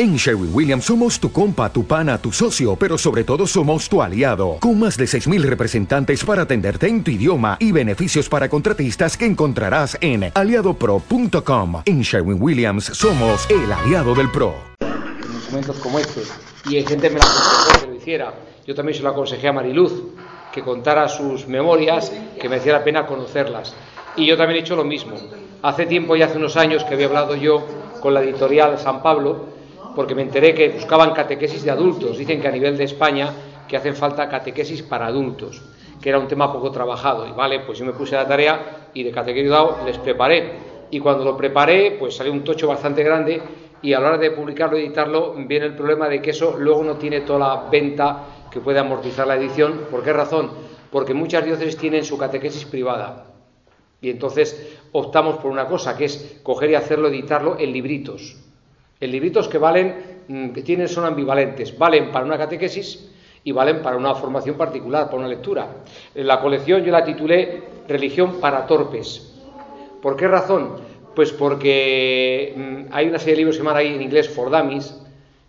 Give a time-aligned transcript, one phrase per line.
[0.00, 4.00] En Sherwin Williams somos tu compa, tu pana, tu socio, pero sobre todo somos tu
[4.00, 9.16] aliado, con más de 6.000 representantes para atenderte en tu idioma y beneficios para contratistas
[9.16, 11.82] que encontrarás en aliadopro.com.
[11.84, 14.54] En Sherwin Williams somos el aliado del PRO.
[14.78, 16.22] En momentos como este,
[16.70, 18.34] y hay gente me lo aconsejó que lo hiciera,
[18.68, 19.94] yo también se lo aconsejé a Mariluz,
[20.52, 23.74] que contara sus memorias, que me hacía la pena conocerlas.
[24.14, 25.16] Y yo también he hecho lo mismo.
[25.62, 27.66] Hace tiempo y hace unos años que había hablado yo
[28.00, 29.57] con la editorial San Pablo,
[29.94, 32.18] porque me enteré que buscaban catequesis de adultos.
[32.18, 33.32] Dicen que a nivel de España
[33.68, 35.62] que hacen falta catequesis para adultos,
[36.00, 37.26] que era un tema poco trabajado.
[37.26, 40.52] Y vale, pues yo me puse a la tarea y de catequesis dado les preparé.
[40.90, 43.42] Y cuando lo preparé, pues salió un tocho bastante grande
[43.82, 46.82] y a la hora de publicarlo y editarlo viene el problema de que eso luego
[46.82, 49.82] no tiene toda la venta que puede amortizar la edición.
[49.90, 50.50] ¿Por qué razón?
[50.90, 53.26] Porque muchas diócesis tienen su catequesis privada.
[54.00, 58.36] Y entonces optamos por una cosa, que es coger y hacerlo, editarlo en libritos.
[59.00, 59.94] En libritos que valen,
[60.28, 61.76] mm, que tienen, son ambivalentes.
[61.76, 63.10] Valen para una catequesis
[63.44, 65.68] y valen para una formación particular, para una lectura.
[66.14, 69.34] La colección yo la titulé Religión para torpes.
[70.02, 70.76] ¿Por qué razón?
[71.14, 74.50] Pues porque mm, hay una serie de libros que se llaman ahí en inglés For
[74.50, 74.94] Dummies,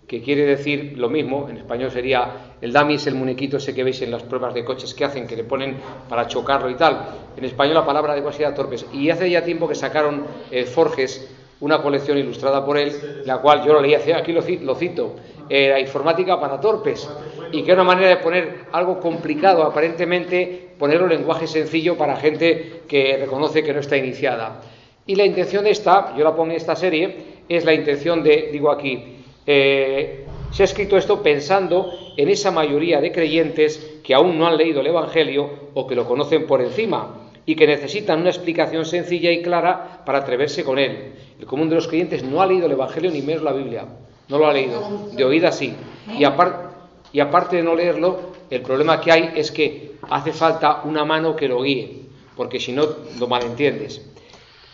[0.08, 3.84] que quiere decir lo mismo, en español sería el dummy es el muñequito ese que
[3.84, 5.78] veis en las pruebas de coches que hacen, que le ponen
[6.10, 7.08] para chocarlo y tal.
[7.38, 8.86] En español la palabra de torpes.
[8.92, 11.30] Y hace ya tiempo que sacaron eh, Forges
[11.62, 14.42] una colección ilustrada por él, la cual yo lo leí, aquí lo,
[14.76, 15.16] cito,
[15.50, 17.10] la informática para torpes,
[17.52, 22.16] y que era una manera de poner algo complicado, aparentemente ponerlo en lenguaje sencillo para
[22.16, 24.62] gente que reconoce que no está iniciada.
[25.06, 27.18] Y la intención de esta, yo la pongo en esta serie,
[27.50, 33.02] es la intención de, digo aquí, eh, se ha escrito esto pensando en esa mayoría
[33.02, 37.29] de creyentes que aún no han leído el Evangelio o que lo conocen por encima
[37.50, 41.14] y que necesitan una explicación sencilla y clara para atreverse con él.
[41.40, 43.86] El común de los creyentes no ha leído el Evangelio ni menos la Biblia,
[44.28, 45.74] no lo ha leído, de oída sí.
[46.16, 51.04] Y, y aparte de no leerlo, el problema que hay es que hace falta una
[51.06, 52.02] mano que lo guíe,
[52.38, 52.86] porque si no
[53.20, 54.08] lo malentiendes.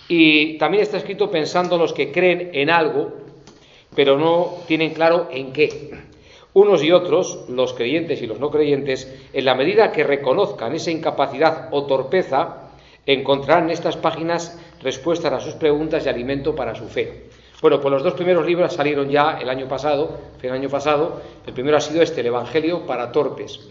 [0.09, 3.13] Y también está escrito pensando los que creen en algo,
[3.95, 5.91] pero no tienen claro en qué.
[6.51, 10.91] Unos y otros, los creyentes y los no creyentes, en la medida que reconozcan esa
[10.91, 12.64] incapacidad o torpeza,
[13.05, 17.29] encontrarán en estas páginas respuestas a sus preguntas y alimento para su fe.
[17.61, 21.21] Bueno, pues los dos primeros libros salieron ya el año pasado, el año pasado.
[21.45, 23.67] El primero ha sido este, el Evangelio para torpes.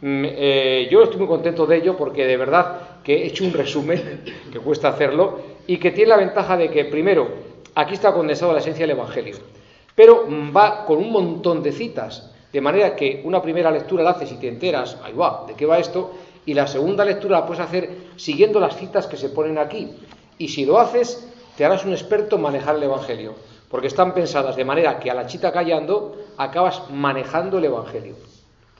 [0.00, 3.52] Mm, eh, yo estoy muy contento de ello porque de verdad que he hecho un
[3.52, 7.28] resumen, que cuesta hacerlo, y que tiene la ventaja de que, primero,
[7.74, 9.36] aquí está condensado la esencia del Evangelio,
[9.94, 14.10] pero mm, va con un montón de citas, de manera que una primera lectura la
[14.10, 16.12] haces y te enteras, ahí va, ¿de qué va esto?
[16.48, 19.92] Y la segunda lectura la puedes hacer siguiendo las citas que se ponen aquí.
[20.38, 21.28] Y si lo haces,
[21.58, 23.34] te harás un experto en manejar el Evangelio,
[23.68, 28.14] porque están pensadas de manera que a la chita callando acabas manejando el Evangelio.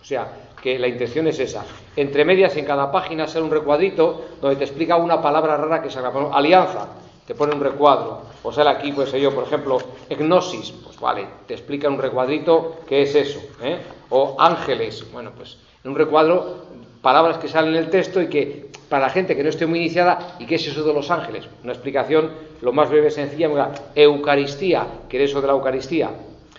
[0.01, 1.63] O sea, que la intención es esa.
[1.95, 5.91] Entre medias en cada página sale un recuadrito donde te explica una palabra rara que
[5.91, 6.89] se llama alianza,
[7.27, 8.23] te pone un recuadro.
[8.45, 9.77] O sale aquí, pues yo, por ejemplo,
[10.09, 13.41] egnosis, pues vale, te explica un recuadrito qué es eso.
[13.61, 13.79] ¿eh?
[14.09, 16.69] O ángeles, bueno, pues en un recuadro
[17.03, 19.81] palabras que salen en el texto y que para la gente que no esté muy
[19.81, 21.49] iniciada, ¿y qué es eso de los ángeles?
[21.63, 23.51] Una explicación lo más breve, sencilla,
[23.95, 26.11] Eucaristía, ¿qué es eso de la Eucaristía?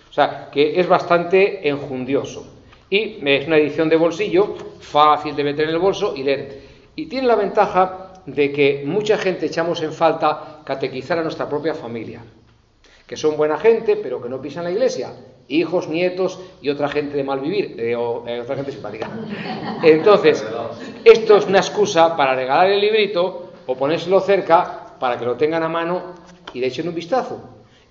[0.09, 2.47] O sea, que es bastante enjundioso.
[2.89, 6.61] Y es una edición de bolsillo, fácil de meter en el bolso y leer.
[6.95, 11.73] Y tiene la ventaja de que mucha gente echamos en falta catequizar a nuestra propia
[11.73, 12.21] familia,
[13.05, 15.11] que son buena gente, pero que no pisan la iglesia
[15.49, 19.09] hijos, nietos y otra gente de mal vivir, eh, o eh, otra gente simpática.
[19.83, 20.45] Entonces,
[21.03, 25.63] esto es una excusa para regalar el librito o ponérselo cerca para que lo tengan
[25.63, 26.13] a mano
[26.53, 27.41] y le echen un vistazo.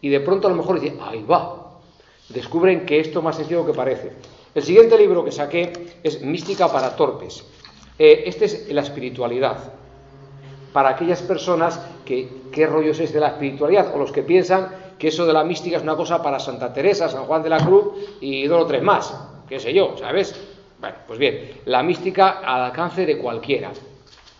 [0.00, 1.80] Y de pronto a lo mejor dicen, ahí va.
[2.28, 4.12] Descubren que esto es más sencillo que parece.
[4.54, 7.44] El siguiente libro que saqué es Mística para Torpes.
[7.98, 9.72] Eh, este es la espiritualidad.
[10.72, 13.94] Para aquellas personas que, ¿qué rollos es de la espiritualidad?
[13.94, 17.08] O los que piensan que eso de la mística es una cosa para Santa Teresa,
[17.08, 19.14] San Juan de la Cruz y dos o tres más,
[19.48, 20.34] qué sé yo, ¿sabes?
[20.80, 23.70] Bueno, pues bien, la mística al alcance de cualquiera,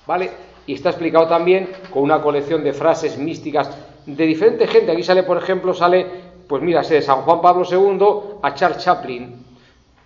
[0.06, 0.30] ¿vale?
[0.66, 3.70] Y está explicado también con una colección de frases místicas
[4.06, 4.92] de diferente gente.
[4.92, 6.06] Aquí sale, por ejemplo, sale,
[6.46, 9.44] pues mira, de San Juan Pablo II a Charles Chaplin.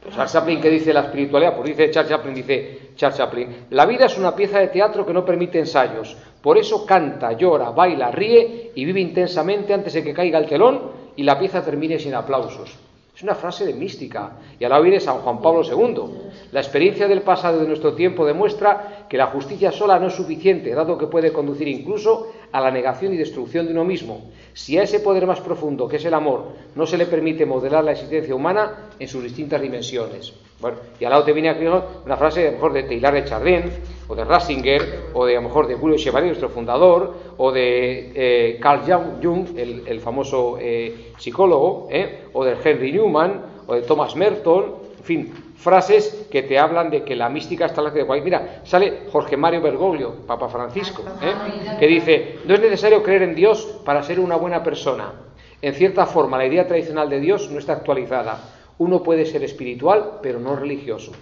[0.03, 1.55] Pues Charles Chaplin, ¿qué dice la espiritualidad?
[1.57, 5.13] Pues dice Charles Chaplin, dice Charles Chaplin, la vida es una pieza de teatro que
[5.13, 6.17] no permite ensayos.
[6.43, 10.81] Por eso canta, llora, baila, ríe y vive intensamente antes de que caiga el telón
[11.17, 12.77] y la pieza termine sin aplausos.
[13.15, 14.33] Es una frase de mística.
[14.59, 16.31] Y a la viene San Juan Pablo II.
[16.51, 20.75] La experiencia del pasado de nuestro tiempo demuestra que la justicia sola no es suficiente,
[20.75, 24.31] dado que puede conducir incluso a la negación y destrucción de uno mismo.
[24.55, 27.85] Si a ese poder más profundo, que es el amor, no se le permite modelar
[27.85, 30.33] la existencia humana en sus distintas dimensiones.
[30.61, 33.65] Bueno, y al lado te viene aquí una frase mejor de Taylor de Chardin,
[34.13, 38.13] o de Ratzinger, o de a lo mejor de Julio Chevalier, nuestro fundador, o de
[38.15, 38.83] eh, Carl
[39.23, 45.03] Jung, el, famoso eh, psicólogo, eh, o de Henry Newman, o de Thomas Merton, en
[45.05, 49.39] fin, frases que te hablan de que la mística está la de Mira, sale Jorge
[49.39, 51.03] Mario Bergoglio, Papa Francisco,
[51.81, 55.11] que dice, no es necesario creer en Dios para ser una buena persona.
[55.63, 58.39] En cierta forma, la idea tradicional de Dios no está actualizada.
[58.77, 61.13] Uno puede ser espiritual, pero no religioso.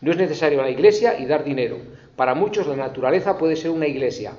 [0.00, 1.76] No es necesario la iglesia y dar dinero.
[2.16, 4.32] Para muchos la naturaleza puede ser una iglesia.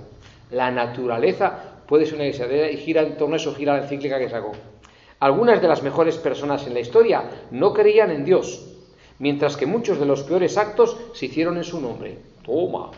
[0.51, 1.57] La naturaleza
[1.87, 2.71] puede ser una iglesia.
[2.71, 4.51] Y gira en torno a eso, gira la encíclica que sacó.
[5.19, 8.67] Algunas de las mejores personas en la historia no creían en Dios,
[9.19, 12.17] mientras que muchos de los peores actos se hicieron en su nombre.
[12.43, 12.89] Toma.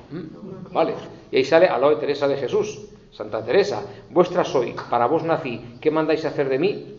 [0.71, 0.93] Vale.
[1.31, 2.79] Y ahí sale al de Teresa de Jesús.
[3.11, 6.97] Santa Teresa, vuestra soy, para vos nací, ¿qué mandáis hacer de mí?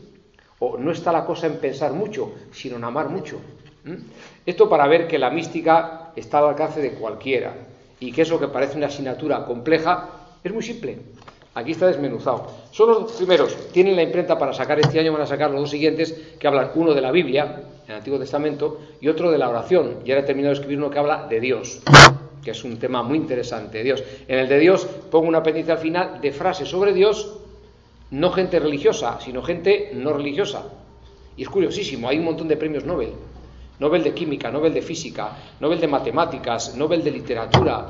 [0.61, 3.41] O no está la cosa en pensar mucho, sino en amar mucho.
[4.47, 7.55] Esto para ver que la mística está al alcance de cualquiera
[8.01, 10.11] y que eso que parece una asignatura compleja
[10.43, 10.99] es muy simple.
[11.55, 12.49] Aquí está desmenuzado.
[12.73, 15.71] Son los primeros, tienen la imprenta para sacar este año, van a sacar los dos
[15.71, 19.99] siguientes, que hablan uno de la Biblia, el Antiguo Testamento, y otro de la oración.
[20.05, 21.81] Y ahora he terminado de escribir uno que habla de Dios,
[22.43, 24.03] que es un tema muy interesante, Dios.
[24.27, 27.37] En el de Dios pongo una apéndice al final de frases sobre Dios,
[28.11, 30.65] no gente religiosa, sino gente no religiosa.
[31.37, 33.13] Y es curiosísimo, hay un montón de premios Nobel.
[33.79, 35.31] Nobel de Química, Nobel de Física,
[35.61, 37.87] Nobel de Matemáticas, Nobel de Literatura,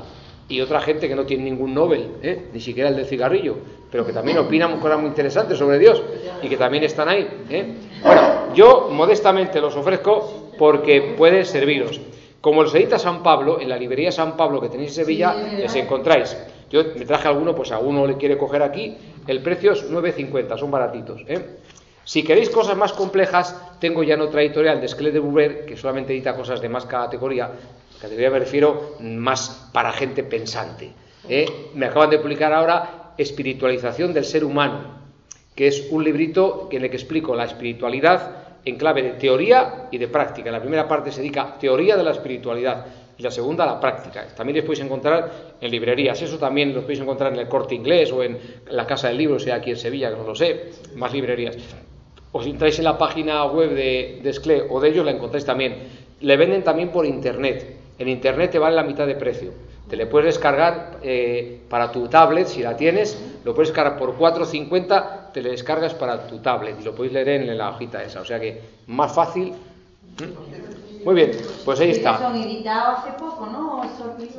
[0.47, 2.49] y otra gente que no tiene ningún Nobel, ¿eh?
[2.53, 3.55] ni siquiera el del cigarrillo,
[3.91, 6.01] pero que también opinan cosas muy interesantes sobre Dios
[6.41, 7.27] y que también están ahí.
[7.49, 7.73] ¿eh?
[8.03, 11.99] Bueno, yo modestamente los ofrezco porque pueden serviros.
[12.41, 15.75] Como los edita San Pablo, en la librería San Pablo que tenéis en Sevilla, les
[15.75, 16.37] encontráis.
[16.69, 18.95] Yo me traje alguno, pues a uno le quiere coger aquí.
[19.25, 21.21] El precio es 9.50, son baratitos.
[21.27, 21.57] ¿eh?
[22.05, 25.75] Si queréis cosas más complejas, tengo ya en otra editorial de Esclé de Buber, que
[25.75, 27.51] solamente edita cosas de más categoría,
[27.99, 30.91] Categoría me refiero más para gente pensante.
[31.27, 31.45] ¿eh?
[31.73, 34.99] Me acaban de publicar ahora Espiritualización del Ser Humano,
[35.55, 39.97] que es un librito en el que explico la espiritualidad en clave de teoría y
[39.97, 40.51] de práctica.
[40.51, 42.85] la primera parte se dedica teoría de la espiritualidad
[43.17, 44.27] y la segunda la práctica.
[44.35, 46.21] También les podéis encontrar en librerías.
[46.21, 48.37] Eso también lo podéis encontrar en el corte inglés o en
[48.69, 51.57] la Casa del Libro, sea aquí en Sevilla, que no lo sé, más librerías.
[52.35, 55.45] O si entráis en la página web de, de SCLE o de ellos, la encontráis
[55.45, 55.87] también.
[56.19, 57.77] Le venden también por internet.
[57.97, 59.53] En Internet te vale la mitad de precio.
[59.89, 64.17] Te le puedes descargar eh, para tu tablet, si la tienes, lo puedes descargar por
[64.17, 68.19] 4.50, te le descargas para tu tablet y lo podéis leer en la hojita esa.
[68.19, 69.53] O sea que más fácil.
[70.19, 71.05] ¿Mm?
[71.05, 71.31] Muy bien,
[71.63, 72.15] pues ahí está.
[72.15, 73.81] Hace poco, ¿no?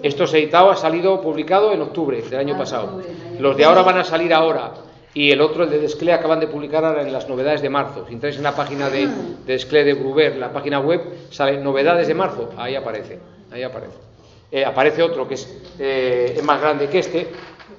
[0.03, 3.01] Esto se editado, ha salido publicado en octubre del año ah, pasado.
[3.39, 4.73] Los de ahora van a salir ahora.
[5.17, 8.05] Y el otro, el de Descle, acaban de publicar ahora en las novedades de marzo.
[8.07, 9.09] Si entráis en la página de,
[9.47, 13.19] de de Bruber, la página web, sale novedades de marzo, ahí aparece
[13.51, 13.97] ahí aparece.
[14.53, 15.37] Eh, aparece otro que
[15.79, 17.29] eh, es, más grande que este,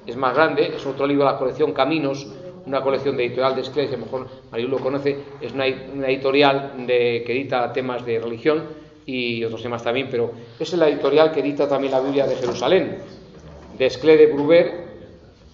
[0.04, 2.26] es más grande, es otro libro de la colección Caminos,
[2.66, 6.72] una colección de editorial de Esclés, a lo mejor Marilu lo conoce, es una, editorial
[6.86, 8.64] de, que edita temas de religión
[9.06, 12.98] y otros temas también, pero es la editorial que edita también la Biblia de Jerusalén.
[13.78, 14.87] De Esclé de Bruber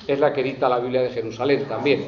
[0.06, 2.06] es la que edita la Biblia de Jerusalén también.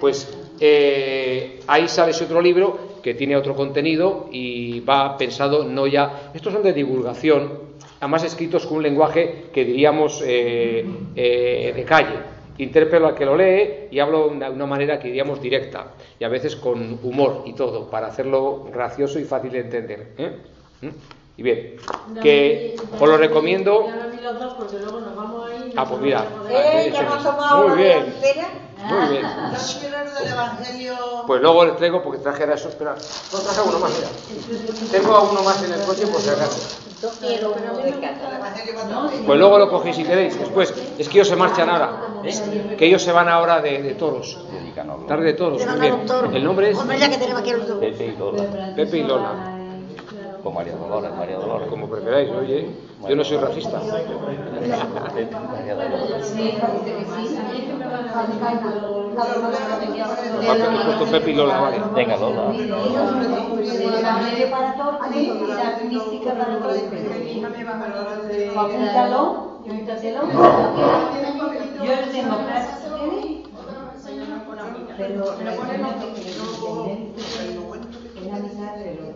[0.00, 5.86] Pues eh, ahí sale ese otro libro que tiene otro contenido y va pensado no
[5.86, 6.30] ya.
[6.34, 7.52] Estos son de divulgación,
[8.00, 12.34] además escritos con un lenguaje que diríamos eh, eh, de calle.
[12.56, 16.28] Interpelo al que lo lee y hablo de una manera que diríamos directa y a
[16.28, 20.06] veces con humor y todo, para hacerlo gracioso y fácil de entender.
[20.80, 20.88] ¿Mm?
[21.36, 21.76] Y bien,
[22.22, 23.86] que os lo recomiendo.
[25.76, 26.24] Ah, pues mira.
[27.56, 28.14] Muy bien.
[28.84, 29.26] Muy bien.
[31.26, 32.94] Pues luego le traigo porque traje ahora eso, espera.
[33.32, 34.08] No, traje uno más, mira.
[34.92, 36.78] Tengo a uno más en el coche por si acaso.
[39.26, 40.38] Pues luego lo cogéis si queréis.
[40.38, 41.92] Después, es que ellos se marchan ahora.
[42.76, 44.38] Que ellos se van ahora de, de toros.
[45.06, 45.58] Tarde de toros.
[45.66, 46.06] Muy bien.
[46.36, 46.76] El nombre es.
[47.80, 48.42] Pepe y Lola.
[48.76, 49.53] Pepe y Lola.
[50.44, 51.68] Con María Dolores, María Dolores.
[51.68, 52.68] Como preferáis, oye.
[53.08, 53.80] Yo no soy racista.
[53.80, 56.34] María Dolores.
[60.42, 61.80] He puesto Pepe y Lola, vale.
[61.94, 62.52] Venga, Lola.
[68.54, 69.60] Apúntalo,
[71.82, 72.34] yo tengo
[74.96, 75.24] pero,
[78.30, 79.14] pero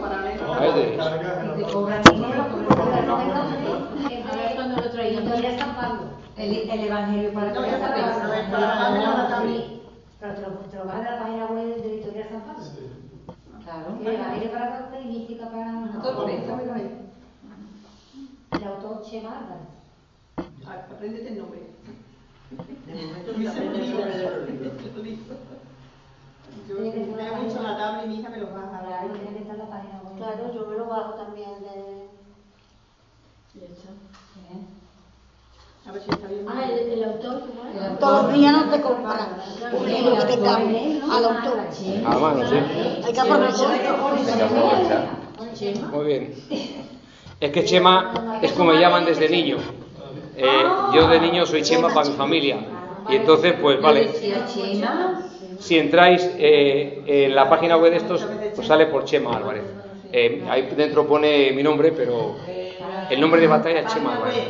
[0.00, 2.66] paralelo, A ver, de- Y te cobran dinero por el
[4.54, 4.88] cuando lo
[6.84, 8.22] Evangelio para No, que ya ya sabes, sabes.
[8.28, 9.64] no es para la página también.
[10.20, 12.40] Pero te lo, te lo vas a la página web de la Historia de San
[12.42, 12.64] Pablo.
[13.64, 13.98] Claro.
[14.00, 15.80] El Evangelio para la para.
[18.52, 19.02] El autor.
[20.66, 21.60] Ah, Apréndete el nombre.
[22.50, 25.38] De momento me aprende el nombre de los libros.
[26.68, 26.76] Yo
[27.16, 28.82] leo mucho la tabla y mi hija me lo baja.
[29.02, 30.16] Ahí tiene que estar la página web.
[30.16, 32.08] Claro, yo me lo bajo también de...
[33.54, 33.60] Sí.
[35.86, 36.46] A ver si está bien.
[36.48, 37.74] Ah, el, el autor, ¿cómo es?
[37.76, 39.28] El autor- Todavía no te compran
[39.72, 41.12] un libro que es, ¿no?
[41.12, 41.58] al autor.
[42.06, 42.56] A mano, sí.
[43.04, 43.72] Hay que aprovechar.
[43.72, 45.08] Hay que aprovechar.
[45.92, 46.44] Muy bien.
[47.40, 49.56] Es que Chema es como me llaman desde niño.
[50.36, 50.62] Eh,
[50.94, 52.58] yo de niño soy Chema para mi familia.
[53.08, 54.10] Y entonces, pues vale.
[55.64, 58.20] Si entráis eh, en la página web de estos,
[58.54, 59.64] pues sale por Chema Álvarez.
[60.10, 62.40] Eh, ahí dentro pone mi nombre, pero
[63.08, 64.42] el nombre de batalla es Chema Álvarez.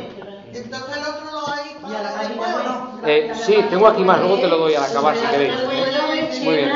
[0.53, 2.99] Entonces el otro lo hay Y a la para.
[3.03, 5.55] Eh, sí, tengo aquí más, luego te lo doy al acabar si queréis.
[6.39, 6.71] Muy bien.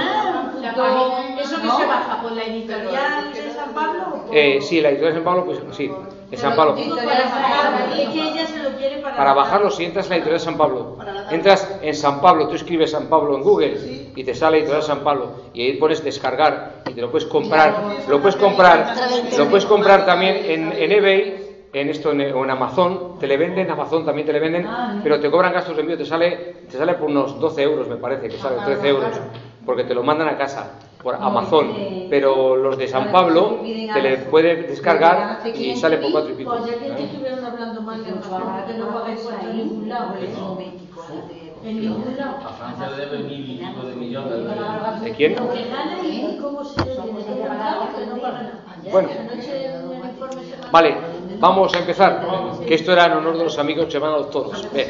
[1.65, 4.23] La página- ¿Eso que se baja por la editorial de San Pablo?
[4.31, 5.91] Eh, sí, la editorial de San Pablo, pues sí,
[6.29, 6.75] de San Pablo.
[9.15, 10.97] Para bajarlo, si entras en la editorial de San Pablo,
[11.31, 13.77] entras en San Pablo, tú escribes San Pablo en Google
[14.15, 17.09] y te sale la editorial de San Pablo y ahí pones descargar y te lo
[17.11, 17.75] puedes comprar.
[18.09, 18.93] Lo puedes comprar,
[19.37, 23.37] lo puedes comprar también en, en eBay, en esto en- o en Amazon, te le
[23.37, 24.67] venden, Amazon también te le venden,
[25.03, 27.95] pero te cobran gastos de envío, te sale, te sale por unos 12 euros, me
[27.97, 29.15] parece, que sale 13 euros,
[29.65, 31.71] porque te lo mandan a casa por Amazon.
[32.09, 36.57] Pero los de San Pablo te le puedes descargar y sale por cuatro y pico.
[36.57, 39.89] Pues ya que te estuvieron hablando mal de nosotros, que no pagáis impuestos en ningún
[39.89, 40.29] lado, ¿eh?
[41.63, 42.37] En ningún lado.
[42.43, 45.35] A Francia le debe mil y pico de millones de ¿De quién?
[45.35, 46.81] Lo que gana y cómo se.
[48.91, 49.09] Bueno.
[50.71, 50.95] Vale,
[51.39, 52.27] vamos a empezar.
[52.67, 54.67] Que esto era en honor de los amigos hermanos todos.
[54.73, 54.87] Bien.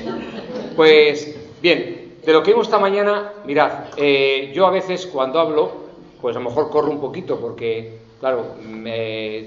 [0.78, 5.85] Pues, bien, de lo que vimos esta mañana, mirad, eh, yo a veces cuando hablo,
[6.26, 9.46] pues a lo mejor corro un poquito porque, claro, me-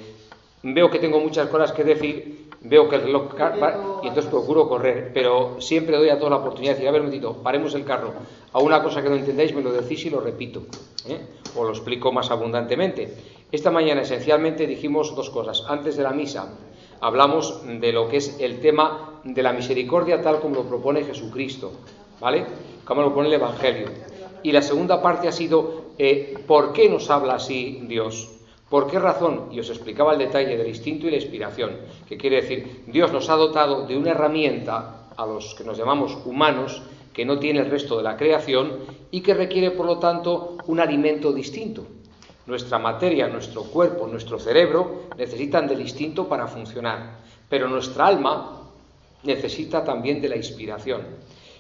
[0.63, 3.35] veo que tengo muchas cosas que decir, veo que el reloj
[4.05, 7.01] y entonces procuro correr, pero siempre doy a toda la oportunidad de decir, a ver,
[7.01, 8.13] un momentito, paremos el carro.
[8.53, 10.67] A una cosa que no entendáis me lo decís y lo repito,
[11.09, 11.19] ¿eh?
[11.57, 13.13] o lo explico más abundantemente.
[13.51, 15.65] Esta mañana esencialmente dijimos dos cosas.
[15.69, 16.55] Antes de la misa
[17.01, 21.73] hablamos de lo que es el tema de la misericordia tal como lo propone Jesucristo,
[22.21, 22.45] ¿vale?
[22.85, 23.89] Como lo propone el Evangelio.
[24.43, 28.31] Y la segunda parte ha sido eh, ¿por qué nos habla así Dios?
[28.71, 29.49] ¿Por qué razón?
[29.51, 31.73] Y os explicaba el detalle del instinto y la inspiración,
[32.07, 36.19] que quiere decir, Dios nos ha dotado de una herramienta a los que nos llamamos
[36.25, 38.79] humanos, que no tiene el resto de la creación
[39.11, 41.87] y que requiere, por lo tanto, un alimento distinto.
[42.47, 47.19] Nuestra materia, nuestro cuerpo, nuestro cerebro necesitan del instinto para funcionar,
[47.49, 48.71] pero nuestra alma
[49.25, 51.03] necesita también de la inspiración.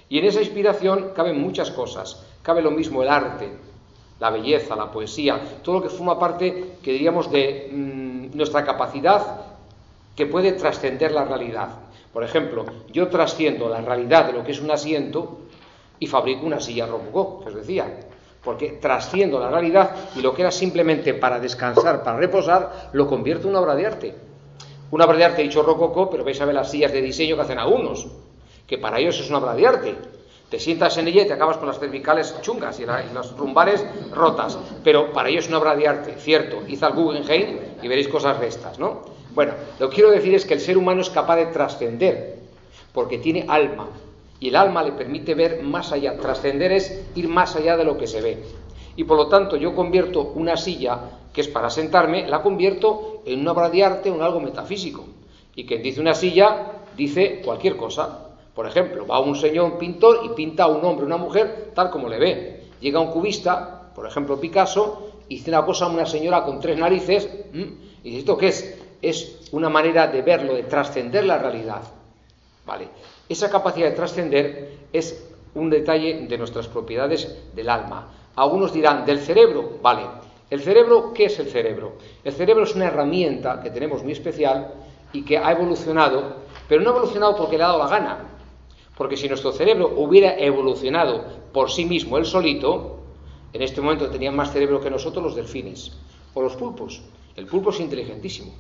[0.09, 2.25] Y en esa inspiración caben muchas cosas.
[2.49, 3.47] Cabe lo mismo el arte,
[4.19, 9.43] la belleza, la poesía, todo lo que forma parte, que diríamos, de mm, nuestra capacidad
[10.17, 11.69] que puede trascender la realidad.
[12.11, 15.41] Por ejemplo, yo trasciendo la realidad de lo que es un asiento
[15.99, 18.01] y fabrico una silla rococó, que os decía,
[18.43, 23.43] porque trasciendo la realidad y lo que era simplemente para descansar, para reposar, lo convierto
[23.43, 24.15] en una obra de arte.
[24.91, 27.43] Una obra de arte dicho rococó, pero vais a ver las sillas de diseño que
[27.43, 28.07] hacen algunos,
[28.67, 30.18] que para ellos es una obra de arte.
[30.51, 33.85] Te sientas en ella y te acabas con las cervicales chungas y, la- las lumbares
[34.13, 36.63] rotas, pero para ellos es una obra de arte, cierto.
[36.67, 39.03] Id al Guggenheim y veréis cosas de estas, ¿no?
[39.35, 42.39] Bueno, lo que quiero decir es que el ser humano es capaz de trascender,
[42.95, 43.89] porque tiene alma,
[44.41, 46.17] y el alma le permite ver más allá.
[46.17, 48.43] Trascender es ir más allá de lo que se ve.
[48.97, 50.99] Y por lo tanto yo convierto una silla
[51.33, 55.05] que es para sentarme, la convierto en una obra de arte, en algo metafísico.
[55.55, 58.28] Y quien dice una silla dice cualquier cosa.
[58.59, 61.91] Por ejemplo, va un señor, un pintor, y pinta a un hombre, una mujer, tal
[61.91, 62.65] como le ve.
[62.81, 66.77] Llega un cubista, por ejemplo Picasso, y dice una cosa a una señora con tres
[66.77, 68.77] narices, y dice, ¿esto qué es?
[69.01, 71.83] Es una manera de verlo, de trascender la realidad.
[72.67, 72.89] ¿Vale?
[73.29, 75.25] Esa capacidad de trascender es
[75.55, 78.09] un detalle de nuestras propiedades del alma.
[78.35, 79.79] Algunos dirán, ¿del cerebro?
[79.81, 80.03] Vale.
[80.51, 81.93] ¿El cerebro qué es el cerebro?
[82.25, 84.75] El cerebro es una herramienta que tenemos muy especial
[85.13, 86.39] y que ha evolucionado,
[86.69, 88.35] pero no ha evolucionado porque le ha dado la gana.
[88.99, 92.99] Porque si nuestro cerebro hubiera evolucionado por sí mismo, él solito,
[93.53, 95.93] en este momento tenían más cerebro que nosotros los delfines
[96.35, 97.01] o los pulpos.
[97.37, 98.53] El pulpo es inteligentísimo.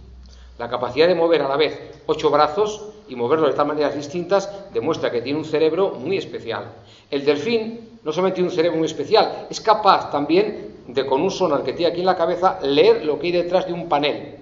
[0.57, 4.73] La capacidad de mover a la vez ocho brazos y moverlos de tal maneras distintas
[4.73, 6.73] demuestra que tiene un cerebro muy especial.
[7.11, 11.33] El delfín no solamente tiene un cerebro muy especial, es capaz también de con un
[11.33, 14.37] sonar que tiene aquí en la cabeza leer lo que hay detrás de un panel.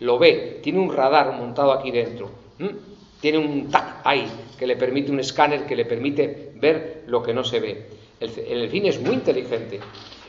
[0.00, 2.30] Lo ve, tiene un radar montado aquí dentro.
[2.58, 2.97] ¿m?
[3.20, 7.32] Tiene un tac ahí que le permite un escáner que le permite ver lo que
[7.34, 7.88] no se ve.
[8.20, 9.80] El, el delfín es muy inteligente.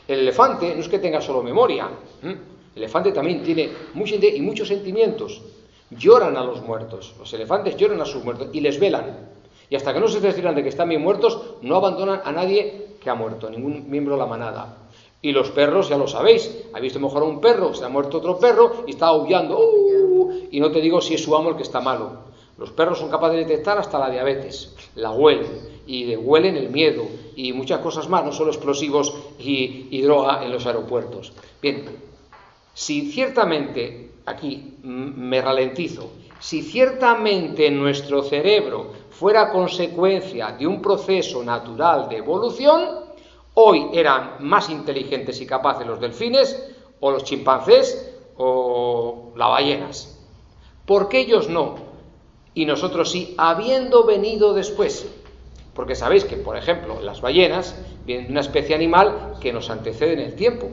[0.08, 1.88] El elefante no es que tenga solo memoria.
[2.22, 2.36] El
[2.74, 5.42] elefante también tiene mucho inte- y muchos sentimientos.
[5.90, 7.14] Lloran a los muertos.
[7.18, 9.28] Los elefantes lloran a sus muertos y les velan.
[9.68, 12.96] Y hasta que no se cercioran de que están bien muertos, no abandonan a nadie
[13.00, 14.78] que ha muerto, ningún miembro de la manada.
[15.22, 18.18] Y los perros, ya lo sabéis, ha visto mejor a un perro, se ha muerto
[18.18, 19.58] otro perro y está aullando.
[19.60, 22.29] "Uh", y no te digo si es su amo el que está malo.
[22.60, 26.68] Los perros son capaces de detectar hasta la diabetes, la huelen y le huelen el
[26.68, 31.32] miedo y muchas cosas más, no solo explosivos y, y droga en los aeropuertos.
[31.62, 31.86] Bien,
[32.74, 42.10] si ciertamente, aquí me ralentizo, si ciertamente nuestro cerebro fuera consecuencia de un proceso natural
[42.10, 42.90] de evolución,
[43.54, 46.62] hoy eran más inteligentes y capaces los delfines
[47.00, 50.18] o los chimpancés o las ballenas.
[50.84, 51.89] ¿Por qué ellos no?
[52.54, 55.08] Y nosotros sí, habiendo venido después.
[55.74, 60.14] Porque sabéis que, por ejemplo, las ballenas vienen de una especie animal que nos antecede
[60.14, 60.68] en el tiempo.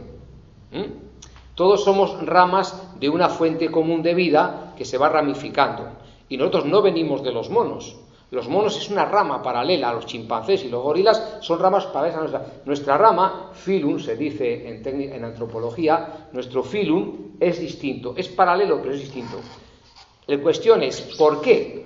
[1.55, 5.87] Todos somos ramas de una fuente común de vida que se va ramificando.
[6.29, 7.97] Y nosotros no venimos de los monos.
[8.29, 12.17] Los monos es una rama paralela a los chimpancés y los gorilas son ramas paralelas
[12.17, 12.45] a nuestra.
[12.65, 18.13] Nuestra rama, filum, se dice en, en antropología, nuestro filum es distinto.
[18.17, 19.37] Es paralelo, pero es distinto.
[20.27, 21.85] La cuestión es, ¿por qué,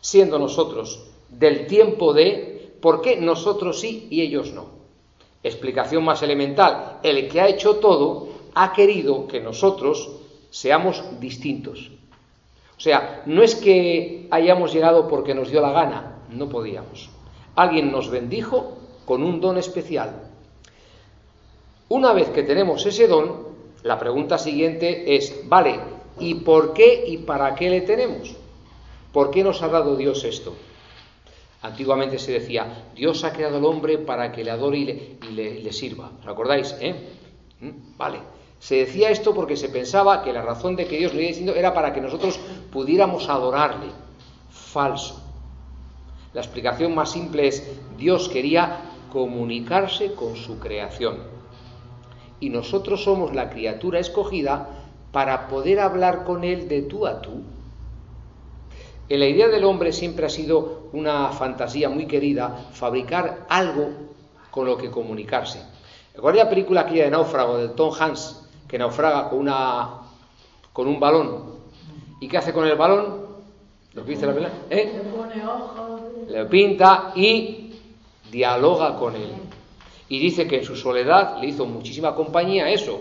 [0.00, 4.66] siendo nosotros del tiempo de, por qué nosotros sí y ellos no?
[5.42, 10.10] Explicación más elemental, el que ha hecho todo ha querido que nosotros
[10.50, 11.90] seamos distintos.
[12.76, 17.10] O sea, no es que hayamos llegado porque nos dio la gana, no podíamos.
[17.56, 20.22] Alguien nos bendijo con un don especial.
[21.88, 25.80] Una vez que tenemos ese don, la pregunta siguiente es, vale,
[26.18, 28.34] ¿y por qué y para qué le tenemos?
[29.12, 30.54] ¿Por qué nos ha dado Dios esto?
[31.62, 36.10] Antiguamente se decía, Dios ha creado al hombre para que le adore y le, sirva.
[36.20, 36.74] ¿Os acordáis?
[36.80, 36.94] eh?
[37.60, 37.96] ¿Mm?
[37.96, 38.18] Vale.
[38.58, 41.54] Se decía esto porque se pensaba que la razón de que Dios lo iba diciendo
[41.54, 42.38] era para que nosotros
[42.70, 43.88] pudiéramos adorarle.
[44.50, 45.20] Falso.
[46.32, 48.80] La explicación más simple es, Dios quería
[49.12, 51.18] comunicarse con su creación.
[52.40, 54.81] Y nosotros somos la criatura escogida
[55.12, 57.42] para poder hablar con Él de tú a tú.
[59.08, 63.90] En la idea del hombre siempre ha sido una fantasía muy querida fabricar algo
[64.50, 65.62] con lo que comunicarse.
[66.14, 69.98] ¿Recuerda la película aquella de Náufrago de Tom Hanks que naufraga con una
[70.72, 71.56] con un balón?
[72.20, 73.26] ¿Y qué hace con el balón?
[73.92, 74.54] ¿Lo que dice la película?
[74.70, 74.92] ¿Eh?
[74.94, 76.00] Le pone ojos.
[76.28, 77.74] Le pinta y
[78.30, 79.32] dialoga con él.
[80.08, 83.00] Y dice que en su soledad le hizo muchísima compañía eso.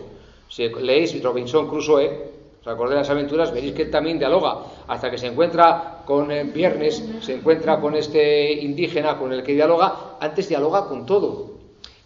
[0.51, 2.27] Si leéis Robinson Crusoe,
[2.59, 6.29] os acordáis de las aventuras, veréis que él también dialoga, hasta que se encuentra con
[6.29, 11.51] eh, Viernes, se encuentra con este indígena con el que dialoga, antes dialoga con todo.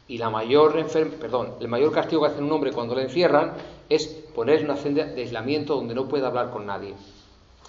[0.07, 3.53] Y la mayor enfer- perdón, el mayor castigo que hace un hombre cuando le encierran
[3.89, 4.05] es
[4.35, 6.93] poner una celda de aislamiento donde no puede hablar con nadie.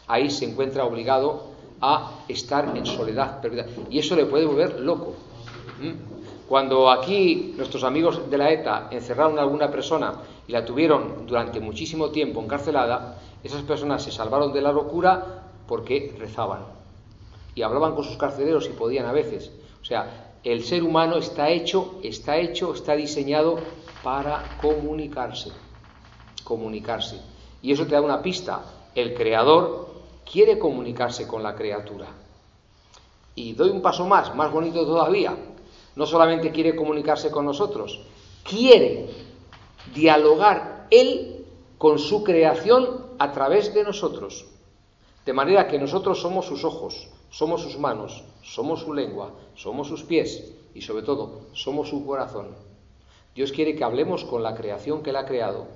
[0.07, 1.45] Ahí se encuentra obligado
[1.81, 3.65] a estar en soledad perdida.
[3.91, 5.15] Y eso le puede volver loco.
[5.81, 6.16] ¿Mm?
[6.49, 10.15] Cuando aquí nuestros amigos de la ETA encerraron a alguna persona
[10.47, 16.15] y la tuvieron durante muchísimo tiempo encarcelada, esas personas se salvaron de la locura porque
[16.19, 16.61] rezaban
[17.55, 19.51] y hablaban con sus carceleros si podían a veces.
[19.83, 23.59] O sea, el ser humano está hecho, está hecho, está diseñado
[24.05, 25.51] para comunicarse,
[26.45, 27.21] comunicarse.
[27.63, 28.63] Y eso te da una pista.
[28.95, 29.89] El creador
[30.31, 32.07] quiere comunicarse con la criatura.
[33.35, 35.35] Y doy un paso más, más bonito todavía.
[35.97, 38.01] No solamente quiere comunicarse con nosotros,
[38.45, 39.09] quiere
[39.95, 41.45] dialogar Él
[41.79, 44.47] con su creación a través de nosotros.
[45.25, 50.05] De manera que nosotros somos sus ojos, somos sus manos, somos su lengua, somos sus
[50.05, 52.55] pies y sobre todo somos su corazón.
[53.35, 55.67] Dios quiere que hablemos con la creación que Él ha creado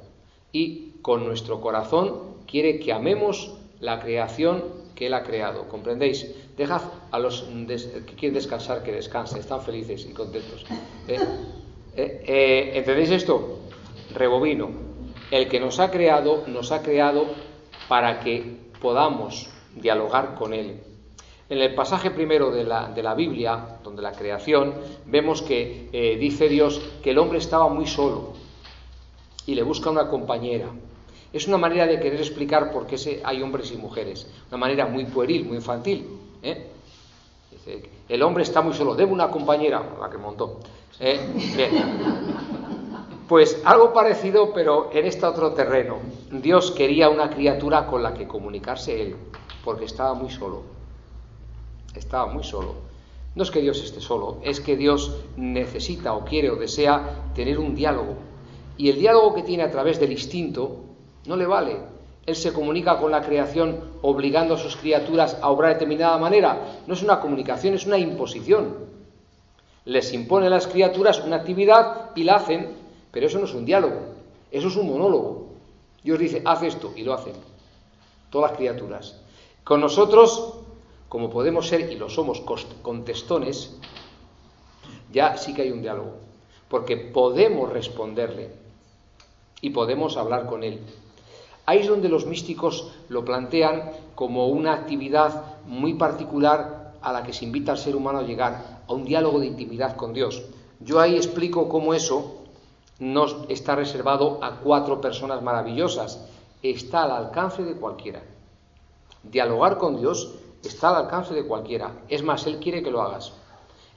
[0.53, 5.67] y con nuestro corazón quiere que amemos la creación que Él ha creado.
[5.67, 6.31] ¿Comprendéis?
[6.59, 10.67] Dejad a los que quieren descansar que descansen, están felices y contentos.
[11.09, 11.19] ¿Eh?
[11.97, 13.61] Eh, eh, ¿Entendéis esto?
[14.15, 14.69] Rebobino.
[15.31, 17.25] El que nos ha creado, nos ha creado
[17.89, 20.83] para que podamos dialogar con Él.
[21.49, 24.75] En el pasaje primero de la, de la Biblia, donde la creación,
[25.07, 28.35] vemos que eh, dice Dios que el hombre estaba muy solo
[29.47, 30.69] y le busca una compañera.
[31.33, 35.05] Es una manera de querer explicar por qué hay hombres y mujeres, una manera muy
[35.05, 36.07] pueril, muy infantil.
[36.43, 36.67] ¿eh?
[38.09, 40.59] El hombre está muy solo, debe una compañera, la que montó.
[40.99, 41.21] ¿eh?
[43.29, 45.99] Pues algo parecido, pero en este otro terreno.
[46.33, 49.17] Dios quería una criatura con la que comunicarse él,
[49.65, 50.63] porque estaba muy solo.
[51.95, 52.75] Estaba muy solo.
[53.37, 57.61] No es que Dios esté solo, es que Dios necesita o quiere o desea tener
[57.61, 58.17] un diálogo.
[58.77, 60.90] Y el diálogo que tiene a través del instinto
[61.27, 61.79] no le vale.
[62.27, 66.81] Él se comunica con la creación obligando a sus criaturas a obrar de determinada manera.
[66.87, 68.75] No es una comunicación, es una imposición.
[69.85, 72.75] Les impone a las criaturas una actividad y la hacen,
[73.11, 74.01] pero eso no es un diálogo,
[74.51, 75.49] eso es un monólogo.
[76.03, 77.35] Dios dice, haz esto y lo hacen.
[78.31, 79.21] Todas las criaturas.
[79.65, 80.55] Con nosotros,
[81.09, 82.43] como podemos ser y lo somos
[82.83, 83.77] contestones,
[85.13, 86.13] ya sí que hay un diálogo,
[86.69, 88.51] porque podemos responderle
[89.61, 90.81] y podemos hablar con él.
[91.71, 97.33] Ahí es donde los místicos lo plantean como una actividad muy particular a la que
[97.33, 100.43] se invita al ser humano a llegar, a un diálogo de intimidad con Dios.
[100.81, 102.39] Yo ahí explico cómo eso
[102.99, 106.27] no está reservado a cuatro personas maravillosas,
[106.61, 108.21] está al alcance de cualquiera.
[109.23, 111.93] Dialogar con Dios está al alcance de cualquiera.
[112.09, 113.33] Es más, Él quiere que lo hagas.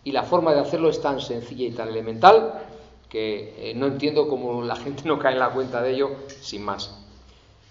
[0.04, 2.54] Y la forma de hacerlo es tan sencilla y tan elemental
[3.10, 6.64] que eh, no entiendo cómo la gente no cae en la cuenta de ello sin
[6.64, 7.00] más.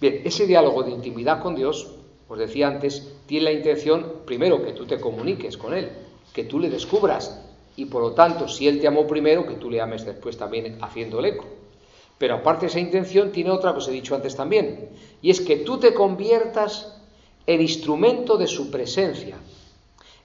[0.02, 1.92] Bien, ese diálogo de intimidad con Dios,
[2.28, 5.90] os decía antes, tiene la intención, primero, que tú te comuniques con Él,
[6.32, 7.40] que tú le descubras,
[7.76, 10.76] y por lo tanto, si Él te amó primero, que tú le ames después también
[10.82, 11.44] haciendo el eco.
[12.18, 14.88] Pero aparte de esa intención, tiene otra que os he dicho antes también,
[15.22, 17.00] y es que tú te conviertas
[17.46, 19.36] en instrumento de su presencia.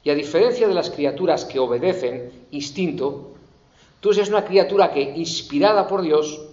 [0.04, 3.36] Y a diferencia de las criaturas que obedecen instinto,
[4.00, 6.48] tú eres una criatura que, inspirada por Dios,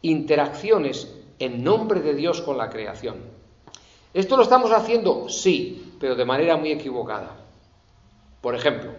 [0.00, 3.16] interacciones en nombre de Dios con la creación.
[4.12, 5.28] ¿Esto lo estamos haciendo?
[5.28, 7.36] Sí, pero de manera muy equivocada.
[8.40, 8.92] Por ejemplo,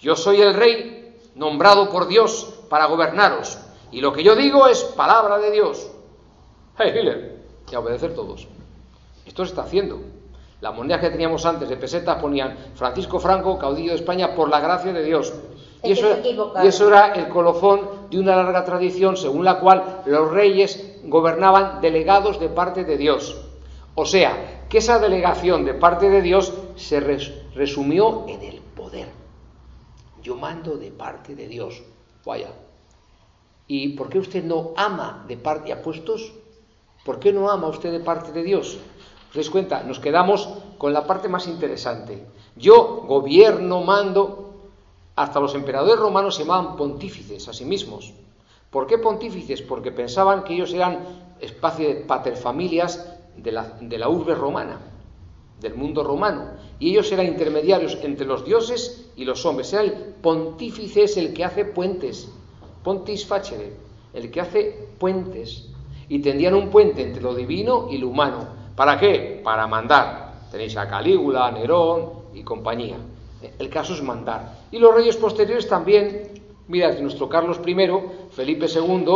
[0.00, 3.58] yo soy el rey nombrado por Dios para gobernaros,
[3.92, 5.90] y lo que yo digo es palabra de Dios.
[6.76, 7.38] Hey, Hitler,
[7.70, 8.48] y a obedecer todos.
[9.26, 10.00] Esto se está haciendo.
[10.60, 14.60] Las monedas que teníamos antes de pesetas ponían Francisco Franco, caudillo de España, por la
[14.60, 15.32] gracia de Dios.
[15.82, 16.08] Y eso,
[16.62, 21.80] y eso, era el colofón de una larga tradición según la cual los reyes gobernaban
[21.80, 23.40] delegados de parte de Dios.
[23.94, 29.08] O sea, que esa delegación de parte de Dios se resumió en el poder.
[30.22, 31.82] Yo mando de parte de Dios.
[32.24, 32.50] Vaya.
[33.66, 36.32] ¿Y por qué usted no ama de parte de apuestos?
[37.04, 38.78] ¿Por qué no ama usted de parte de Dios?
[39.28, 39.82] ¿Os dais cuenta?
[39.82, 42.26] Nos quedamos con la parte más interesante.
[42.56, 44.47] Yo gobierno, mando,
[45.18, 48.14] hasta los emperadores romanos se llamaban pontífices a sí mismos.
[48.70, 49.62] ¿Por qué pontífices?
[49.62, 51.00] Porque pensaban que ellos eran
[51.40, 54.78] espacio de paterfamilias de la, de la urbe romana,
[55.60, 56.50] del mundo romano.
[56.78, 59.72] Y ellos eran intermediarios entre los dioses y los hombres.
[59.72, 62.28] Era el pontífice el que hace puentes.
[62.84, 63.72] Pontis facere,
[64.12, 65.68] el que hace puentes.
[66.08, 68.46] Y tendían un puente entre lo divino y lo humano.
[68.76, 69.40] ¿Para qué?
[69.42, 70.46] Para mandar.
[70.52, 72.98] Tenéis a Calígula, Nerón y compañía.
[73.58, 74.66] El caso es mandar.
[74.70, 77.76] Y los reyes posteriores también, mira, nuestro Carlos I,
[78.30, 79.06] Felipe II,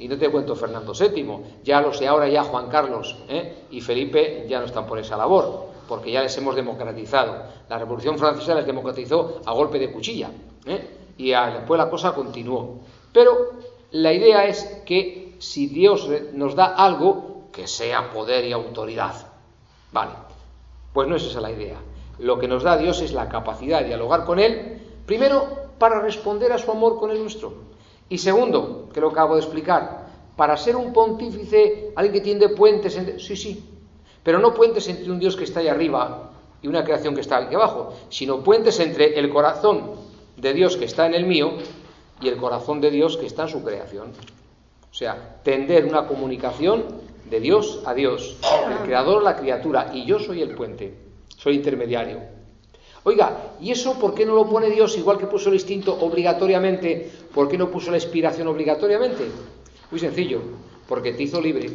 [0.00, 3.66] y no te cuento Fernando VII, ya lo sé ahora ya Juan Carlos ¿eh?
[3.70, 7.42] y Felipe ya no están por esa labor, porque ya les hemos democratizado.
[7.68, 10.30] La Revolución Francesa les democratizó a golpe de cuchilla,
[10.66, 10.88] ¿eh?
[11.18, 12.78] y después la cosa continuó.
[13.12, 13.52] Pero
[13.90, 19.14] la idea es que si Dios nos da algo, que sea poder y autoridad.
[19.92, 20.12] Vale,
[20.92, 21.76] pues no es esa la idea.
[22.20, 26.52] Lo que nos da Dios es la capacidad de dialogar con Él, primero para responder
[26.52, 27.54] a su amor con el nuestro.
[28.10, 30.06] Y segundo, que lo acabo de explicar,
[30.36, 33.18] para ser un pontífice, alguien que tiende puentes entre...
[33.18, 33.64] Sí, sí,
[34.22, 36.30] pero no puentes entre un Dios que está ahí arriba
[36.60, 39.92] y una creación que está aquí abajo, sino puentes entre el corazón
[40.36, 41.52] de Dios que está en el mío
[42.20, 44.12] y el corazón de Dios que está en su creación.
[44.90, 46.84] O sea, tender una comunicación
[47.30, 48.36] de Dios a Dios,
[48.68, 51.09] el creador, la criatura, y yo soy el puente
[51.40, 52.20] soy intermediario.
[53.02, 57.10] Oiga, ¿y eso por qué no lo pone Dios igual que puso el instinto obligatoriamente?
[57.34, 59.24] ¿Por qué no puso la inspiración obligatoriamente?
[59.90, 60.42] Muy sencillo,
[60.86, 61.70] porque te hizo libre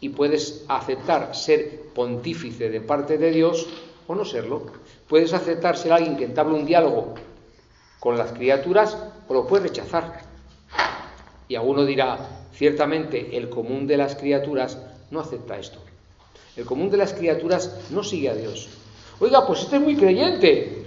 [0.00, 3.68] y puedes aceptar ser pontífice de parte de Dios
[4.08, 4.66] o no serlo.
[5.08, 7.14] Puedes aceptar ser alguien que entabla un diálogo
[8.00, 8.98] con las criaturas
[9.28, 10.22] o lo puedes rechazar.
[11.46, 15.85] Y alguno dirá, ciertamente el común de las criaturas no acepta esto.
[16.56, 18.68] El común de las criaturas no sigue a Dios.
[19.20, 20.86] Oiga, pues este es muy creyente.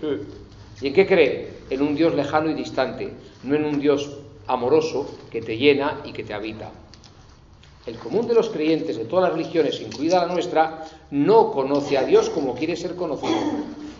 [0.82, 1.60] ¿Y en qué cree?
[1.70, 6.12] En un Dios lejano y distante, no en un Dios amoroso que te llena y
[6.12, 6.72] que te habita.
[7.86, 12.04] El común de los creyentes de todas las religiones, incluida la nuestra, no conoce a
[12.04, 13.36] Dios como quiere ser conocido.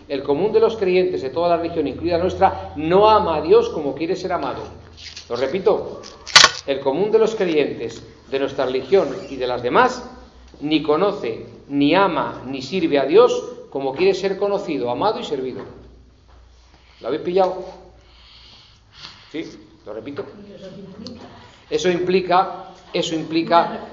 [0.08, 3.42] El común de los creyentes de toda la religión, incluida la nuestra, no ama a
[3.42, 4.62] Dios como quiere ser amado.
[5.28, 6.02] Lo repito,
[6.66, 10.02] el común de los creyentes de nuestra religión y de las demás
[10.60, 15.62] ni conoce, ni ama, ni sirve a Dios como quiere ser conocido, amado y servido.
[17.00, 17.64] ¿Lo habéis pillado?
[19.30, 19.44] ¿Sí?
[19.86, 20.24] ¿Lo repito?
[21.70, 23.86] Eso implica, eso implica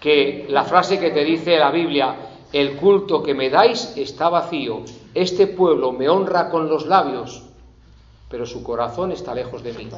[0.00, 2.16] que la frase que te dice la Biblia,
[2.52, 4.82] el culto que me dais está vacío,
[5.14, 7.44] este pueblo me honra con los labios,
[8.30, 9.88] pero su corazón está lejos de mí.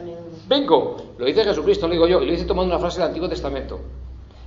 [0.49, 3.29] Vengo, lo dice Jesucristo, lo digo yo, y lo dice tomando una frase del Antiguo
[3.29, 3.81] Testamento.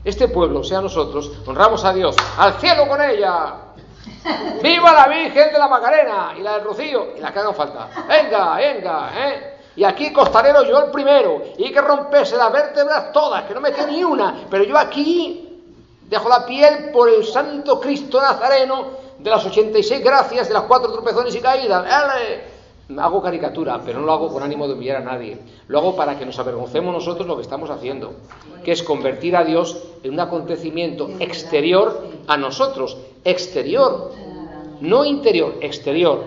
[0.04, 3.56] Este pueblo, sea nosotros, honramos a Dios, al cielo con ella.
[4.62, 6.34] ¡Viva la Virgen de la Macarena!
[6.38, 7.90] Y la del Rocío, y la que haga falta.
[8.08, 9.58] Venga, venga, ¿eh?
[9.76, 13.62] Y aquí costarero yo el primero, y hay que romperse las vértebras todas, que no
[13.62, 15.62] me quede ni una, pero yo aquí
[16.04, 18.88] dejo la piel por el Santo Cristo Nazareno
[19.18, 21.86] de las 86 gracias, de las cuatro tropezones y caídas.
[22.98, 25.38] Hago caricatura, pero no lo hago con ánimo de humillar a nadie.
[25.68, 28.14] Lo hago para que nos avergoncemos nosotros lo que estamos haciendo,
[28.64, 34.12] que es convertir a Dios en un acontecimiento exterior a nosotros, exterior,
[34.82, 36.26] no interior, exterior.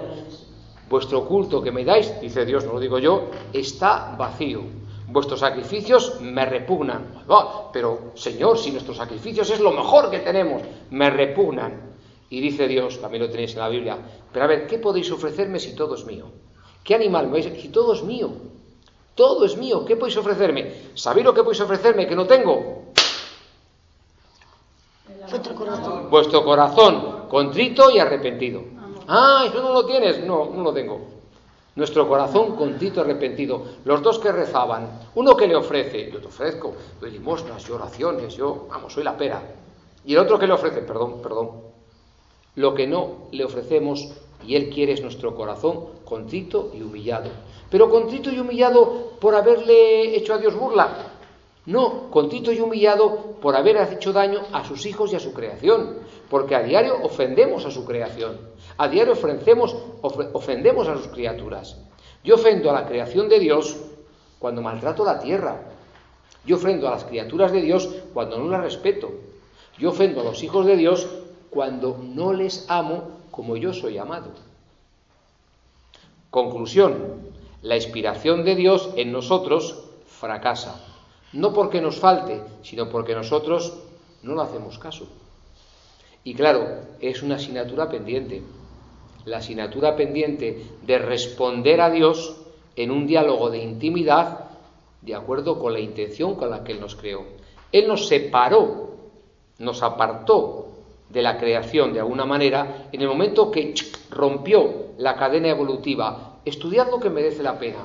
[0.88, 4.62] Vuestro culto que me dais, dice Dios, no lo digo yo, está vacío.
[5.08, 7.22] Vuestros sacrificios me repugnan.
[7.28, 11.96] Oh, pero, Señor, si nuestros sacrificios es lo mejor que tenemos, me repugnan.
[12.30, 13.98] Y dice Dios, también lo tenéis en la Biblia,
[14.32, 16.26] pero a ver, ¿qué podéis ofrecerme si todo es mío?
[16.86, 17.60] ¿Qué animal me vais?
[17.60, 18.30] Si todo es mío,
[19.16, 20.92] todo es mío, ¿qué podéis ofrecerme?
[20.94, 22.84] ¿Sabéis lo que podéis ofrecerme que no tengo?
[25.28, 26.10] Vuestro corazón.
[26.10, 28.62] Vuestro corazón contrito y arrepentido.
[29.08, 30.24] Ah, eso no lo tienes.
[30.24, 31.00] No, no lo tengo.
[31.74, 33.64] Nuestro corazón contrito y arrepentido.
[33.84, 35.08] Los dos que rezaban.
[35.16, 39.16] Uno que le ofrece, yo te ofrezco, doy limosnas y oraciones, yo, vamos, soy la
[39.16, 39.42] pera.
[40.04, 41.50] Y el otro que le ofrece, perdón, perdón.
[42.54, 44.08] Lo que no le ofrecemos
[44.46, 47.30] y Él quiere es nuestro corazón contrito y humillado.
[47.70, 51.12] Pero contrito y humillado por haberle hecho a Dios burla.
[51.66, 55.96] No, contrito y humillado por haber hecho daño a sus hijos y a su creación.
[56.30, 58.38] Porque a diario ofendemos a su creación.
[58.76, 61.76] A diario ofendemos, ofendemos a sus criaturas.
[62.22, 63.76] Yo ofendo a la creación de Dios
[64.38, 65.60] cuando maltrato la tierra.
[66.44, 69.10] Yo ofendo a las criaturas de Dios cuando no las respeto.
[69.78, 71.08] Yo ofendo a los hijos de Dios
[71.50, 74.30] cuando no les amo como yo soy amado.
[76.30, 80.82] Conclusión, la inspiración de Dios en nosotros fracasa,
[81.34, 83.78] no porque nos falte, sino porque nosotros
[84.22, 85.06] no lo hacemos caso.
[86.24, 88.42] Y claro, es una asignatura pendiente,
[89.26, 92.36] la asignatura pendiente de responder a Dios
[92.74, 94.46] en un diálogo de intimidad
[95.02, 97.24] de acuerdo con la intención con la que Él nos creó.
[97.70, 98.90] Él nos separó,
[99.58, 100.65] nos apartó
[101.08, 103.74] de la creación de alguna manera en el momento que
[104.10, 106.38] rompió la cadena evolutiva.
[106.44, 107.78] Estudiad lo que merece la pena.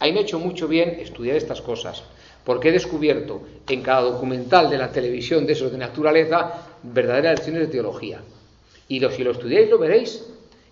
[0.00, 2.02] Ahí me ha hecho mucho bien estudiar estas cosas,
[2.44, 7.62] porque he descubierto en cada documental de la televisión de esos de naturaleza verdaderas lecciones
[7.62, 8.20] de teología.
[8.88, 10.24] Y lo, si lo estudiáis lo veréis.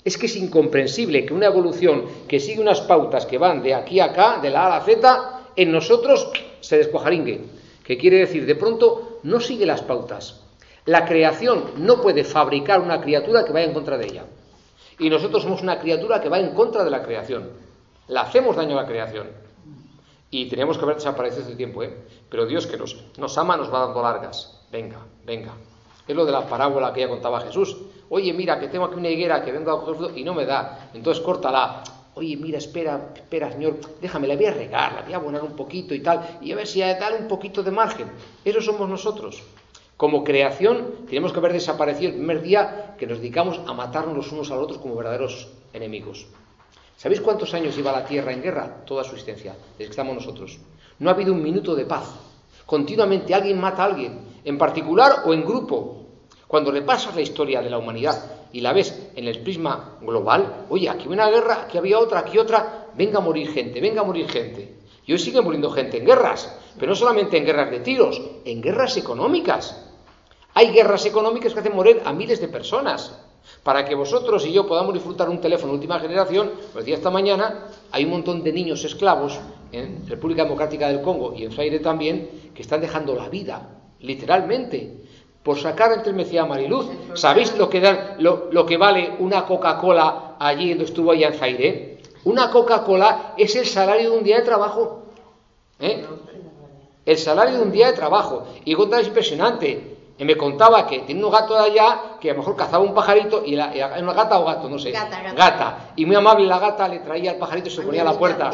[0.05, 4.01] Es que es incomprensible que una evolución que sigue unas pautas que van de aquí
[4.01, 7.41] a acá, de la A a la Z, en nosotros se descuajaringue.
[7.85, 10.42] Que quiere decir, de pronto no sigue las pautas.
[10.85, 14.25] La creación no puede fabricar una criatura que vaya en contra de ella.
[14.99, 17.51] Y nosotros somos una criatura que va en contra de la creación.
[18.09, 19.29] Le hacemos daño a la creación.
[20.31, 21.97] Y tenemos que haber desaparecido hace tiempo, ¿eh?
[22.29, 24.61] Pero Dios que nos, ama nos va dando largas.
[24.73, 25.53] Venga, venga.
[26.09, 27.77] Es lo de la parábola que ya contaba Jesús.
[28.09, 30.91] Oye, mira, que tengo aquí una higuera que vengo a coger y no me da.
[30.95, 31.85] Entonces córtala.
[32.15, 35.55] Oye, mira, espera, espera, Señor, déjame, la voy a regar, la voy a abonar un
[35.57, 38.11] poquito y tal, y a ver si da un poquito de margen.
[38.45, 39.43] Eso somos nosotros.
[39.97, 44.33] Como creación tenemos que haber desaparecido el primer día que nos dedicamos a matarnos los
[44.33, 46.27] unos a los otros como verdaderos enemigos.
[46.97, 48.85] ¿Sabéis cuántos años lleva la Tierra en guerra?
[48.85, 50.59] Toda su existencia, desde que estamos nosotros.
[50.99, 52.15] No ha habido un minuto de paz.
[52.65, 56.07] Continuamente alguien mata a alguien, en particular o en grupo.
[56.47, 60.89] Cuando repasas la historia de la humanidad y la ves en el prisma global, oye,
[60.89, 64.05] aquí hay una guerra, aquí había otra, aquí otra, venga a morir gente, venga a
[64.05, 64.77] morir gente.
[65.07, 68.61] Y hoy sigue muriendo gente en guerras, pero no solamente en guerras de tiros, en
[68.61, 69.89] guerras económicas.
[70.55, 73.19] Hay guerras económicas que hacen morir a miles de personas.
[73.63, 77.11] Para que vosotros y yo podamos disfrutar un teléfono de última generación, os decía esta
[77.11, 79.41] mañana, hay un montón de niños esclavos
[79.73, 83.69] en República Democrática del Congo y en Zaire también, que están dejando la vida,
[84.01, 85.03] literalmente,
[85.43, 86.87] por sacar entre me decía Mariluz.
[87.15, 91.99] ¿Sabéis lo que, da, lo que vale una Coca-Cola allí donde estuvo allá en Zaire?
[92.25, 95.03] Una Coca-Cola es el salario de un día de trabajo.
[95.81, 96.05] ¿eh?
[97.05, 98.47] El salario de un día de trabajo.
[98.65, 99.97] Y contra es impresionante.
[100.19, 102.95] Y me contaba que tiene un gato de allá que a lo mejor cazaba un
[102.95, 104.93] pajarito y la, y una gata o gato, no sé.
[104.93, 105.35] Gata, gata.
[105.35, 105.93] Gata.
[105.97, 108.51] Y muy amable la gata le traía al pajarito y se ponía a la puerta.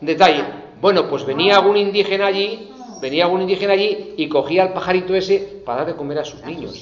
[0.00, 0.44] Detalle.
[0.80, 5.62] Bueno, pues venía algún indígena allí, venía algún indígena allí y cogía al pajarito ese
[5.64, 6.80] para dar de comer a sus niños.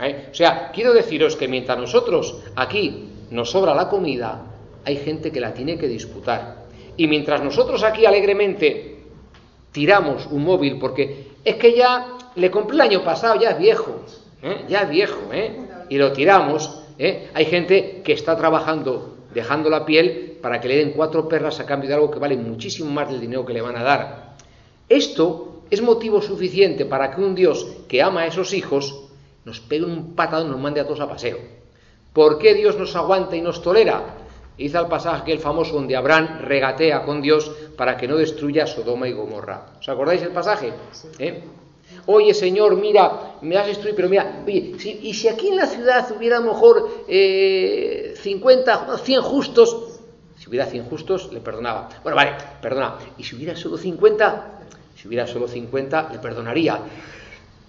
[0.00, 0.28] ¿Eh?
[0.30, 4.42] O sea, quiero deciros que mientras nosotros aquí nos sobra la comida,
[4.84, 6.59] hay gente que la tiene que disputar.
[7.00, 8.98] Y mientras nosotros aquí alegremente
[9.72, 14.02] tiramos un móvil, porque es que ya le compré el año pasado, ya es viejo,
[14.42, 14.66] ¿eh?
[14.68, 15.60] ya es viejo, ¿eh?
[15.88, 17.30] y lo tiramos, ¿eh?
[17.32, 21.64] hay gente que está trabajando, dejando la piel para que le den cuatro perras a
[21.64, 24.34] cambio de algo que vale muchísimo más del dinero que le van a dar.
[24.86, 29.04] Esto es motivo suficiente para que un Dios que ama a esos hijos
[29.46, 31.38] nos pegue un patado y nos mande a todos a paseo.
[32.12, 34.16] ¿Por qué Dios nos aguanta y nos tolera?
[34.60, 38.66] Hizo el pasaje que el famoso donde Abraham regatea con Dios para que no destruya
[38.66, 39.66] Sodoma y Gomorra.
[39.80, 40.72] ¿Os acordáis del pasaje?
[41.18, 41.42] ¿Eh?
[42.06, 45.66] Oye, Señor, mira, me has destruido, pero mira, oye, si- y si aquí en la
[45.66, 49.76] ciudad hubiera a lo mejor eh, 50, 100 justos,
[50.38, 51.88] si hubiera 100 justos, le perdonaba.
[52.02, 52.94] Bueno, vale, perdona.
[53.18, 54.58] Y si hubiera solo 50,
[54.96, 56.78] si hubiera solo 50, le perdonaría.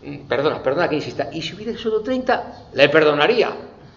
[0.03, 1.29] Mm, Perdona, perdona que insista.
[1.31, 3.49] Y si hubiera solo 30, le perdonaría.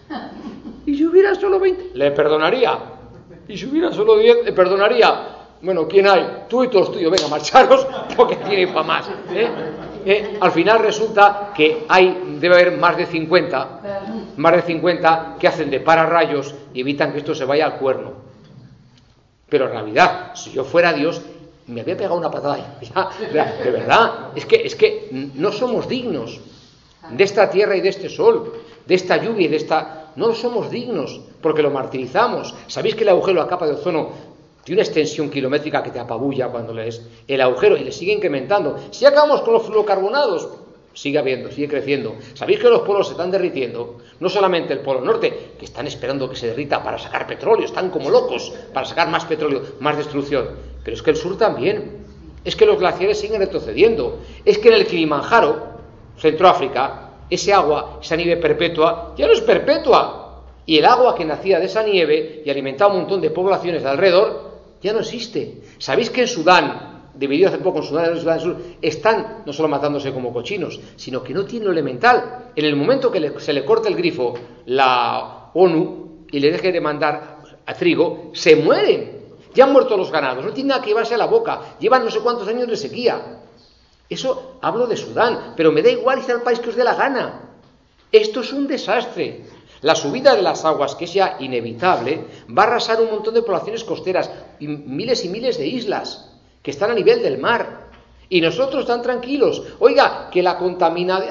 [0.85, 2.79] Y si hubiera solo 20, le perdonaría.
[3.47, 5.35] Y si hubiera solo 10, le perdonaría.
[5.61, 6.43] Bueno, ¿quién hay?
[6.47, 9.09] Tú y todos tuyos, venga, marcharos, porque tiene para más.
[9.31, 9.49] ¿eh?
[10.05, 10.37] ¿Eh?
[10.39, 13.81] Al final resulta que hay, debe haber más de 50,
[14.37, 18.13] más de 50 que hacen de pararrayos y evitan que esto se vaya al cuerno.
[19.49, 21.21] Pero en realidad, si yo fuera Dios,
[21.67, 22.77] me había pegado una patada.
[23.33, 26.39] Ya, de verdad, es que, es que no somos dignos
[27.09, 28.53] de esta tierra y de este sol,
[28.85, 30.04] de esta lluvia y de esta...
[30.15, 32.53] No somos dignos porque lo martirizamos.
[32.67, 34.09] ¿Sabéis que el agujero, la capa de ozono,
[34.63, 38.77] tiene una extensión kilométrica que te apabulla cuando lees el agujero y le sigue incrementando?
[38.91, 40.49] Si acabamos con los fluorocarbonados,
[40.93, 42.15] sigue habiendo, sigue creciendo.
[42.33, 43.97] ¿Sabéis que los polos se están derritiendo?
[44.19, 47.89] No solamente el polo norte, que están esperando que se derrita para sacar petróleo, están
[47.89, 50.49] como locos para sacar más petróleo, más destrucción.
[50.83, 52.05] Pero es que el sur también.
[52.45, 54.19] Es que los glaciares siguen retrocediendo.
[54.45, 55.75] Es que en el Kilimanjaro,
[56.17, 60.43] Centroáfrica, ese agua, esa nieve perpetua, ya no es perpetua.
[60.65, 63.89] Y el agua que nacía de esa nieve y alimentaba un montón de poblaciones de
[63.89, 65.61] alrededor, ya no existe.
[65.77, 69.53] ¿Sabéis que en Sudán, dividido hace poco en Sudán y Sudán del Sur, están no
[69.53, 72.51] solo matándose como cochinos, sino que no tienen lo elemental?
[72.55, 74.33] En el momento que se le corte el grifo
[74.65, 79.15] la ONU y le deje de mandar a trigo, se mueren.
[79.53, 82.11] Ya han muerto los ganados, no tienen nada que llevarse a la boca, llevan no
[82.11, 83.41] sé cuántos años de sequía.
[84.09, 86.95] Eso hablo de Sudán, pero me da igual irse al país que os dé la
[86.95, 87.41] gana.
[88.11, 89.45] Esto es un desastre.
[89.81, 93.41] La subida de las aguas, que es ya inevitable, va a arrasar un montón de
[93.41, 96.31] poblaciones costeras y miles y miles de islas
[96.63, 97.89] que están a nivel del mar.
[98.29, 99.61] Y nosotros tan tranquilos.
[99.79, 101.29] Oiga, que la contaminación...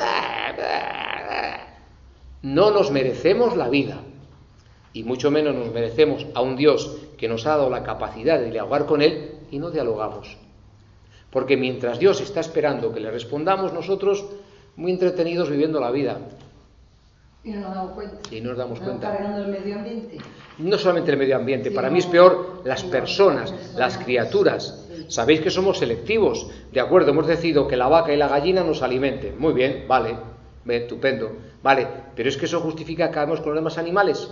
[2.42, 4.02] No nos merecemos la vida.
[4.92, 8.50] Y mucho menos nos merecemos a un Dios que nos ha dado la capacidad de
[8.50, 10.36] dialogar con Él y no dialogamos.
[11.34, 14.24] Porque mientras Dios está esperando que le respondamos, nosotros
[14.76, 16.18] muy entretenidos viviendo la vida
[17.42, 18.34] Y no nos damos cuenta.
[18.34, 19.16] y no nos damos cuenta.
[19.18, 20.18] el medio ambiente.
[20.58, 24.88] No solamente el medio ambiente, Sí, para mí es peor las personas, las criaturas.
[25.08, 28.82] Sabéis que somos selectivos, de acuerdo, hemos decidido que la vaca y la gallina nos
[28.82, 29.36] alimenten.
[29.38, 30.16] Muy bien, vale,
[30.68, 31.32] estupendo,
[31.64, 34.30] vale, pero es que eso justifica que acabemos con los demás animales.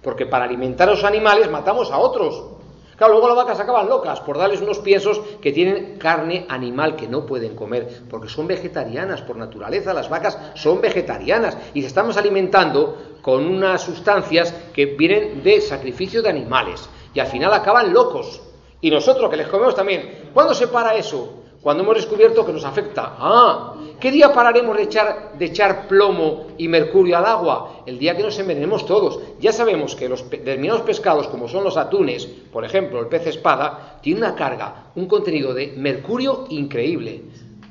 [0.00, 2.55] Porque para alimentar a los animales matamos a otros.
[2.96, 7.06] Claro, luego las vacas acaban locas por darles unos piensos que tienen carne animal que
[7.06, 12.16] no pueden comer, porque son vegetarianas por naturaleza, las vacas son vegetarianas y se estamos
[12.16, 18.40] alimentando con unas sustancias que vienen de sacrificio de animales y al final acaban locos.
[18.80, 20.30] Y nosotros que les comemos también.
[20.32, 21.45] ¿Cuándo se para eso?
[21.62, 23.16] Cuando hemos descubierto que nos afecta.
[23.18, 27.82] Ah, ¿qué día pararemos de echar, plomo y mercurio al agua?
[27.86, 29.20] El día que nos envenenemos todos.
[29.40, 33.98] Ya sabemos que los determinados pescados, como son los atunes, por ejemplo, el pez espada,
[34.02, 37.22] tiene una carga, un contenido de mercurio increíble.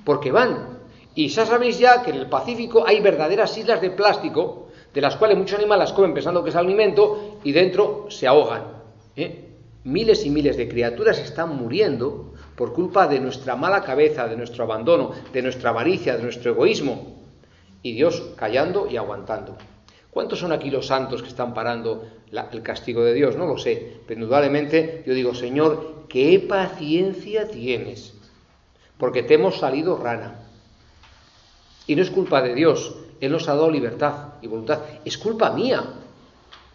[0.03, 0.79] Porque van.
[1.15, 5.15] Y ya sabéis ya que en el Pacífico hay verdaderas islas de plástico, de las
[5.15, 8.63] cuales muchos animales comen pensando que es alimento y dentro se ahogan.
[9.15, 9.49] ¿eh?
[9.85, 14.63] Miles y miles de criaturas están muriendo por culpa de nuestra mala cabeza, de nuestro
[14.63, 17.23] abandono, de nuestra avaricia, de nuestro egoísmo.
[17.81, 19.57] Y Dios callando y aguantando.
[20.15, 23.35] ¿Cuántos son aquí los santos que están parando el castigo de Dios?
[23.35, 28.13] No lo sé, pero indudablemente yo digo, Señor, qué paciencia tienes,
[28.97, 30.39] porque te hemos salido rana.
[31.85, 35.51] Y no es culpa de Dios, Él nos ha dado libertad y voluntad, es culpa
[35.51, 35.83] mía.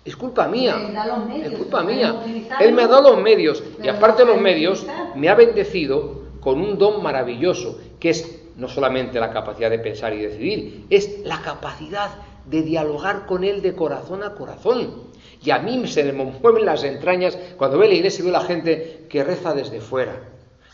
[0.04, 0.76] Es culpa mía.
[0.76, 2.22] Medios, Es culpa mía.
[2.60, 6.20] Él me ha dado los medios y aparte de no los medios me ha bendecido
[6.40, 11.20] con un don maravilloso, que es no solamente la capacidad de pensar y decidir, es
[11.24, 12.10] la capacidad
[12.46, 15.10] de dialogar con Él de corazón a corazón.
[15.42, 18.40] Y a mí se me mueven las entrañas cuando veo la iglesia y veo la
[18.40, 20.12] gente que reza desde fuera,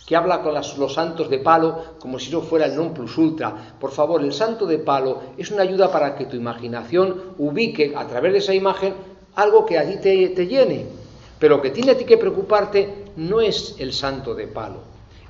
[0.07, 3.19] que habla con las- los santos de palo como si eso fuera el non plus
[3.19, 3.75] ultra.
[3.79, 8.07] Por favor, el santo de palo es una ayuda para que tu imaginación ubique a
[8.07, 8.95] través de esa imagen
[9.37, 10.87] algo que allí te, te llene.
[11.39, 14.81] Pero lo que tiene a ti que preocuparte no es el santo de palo,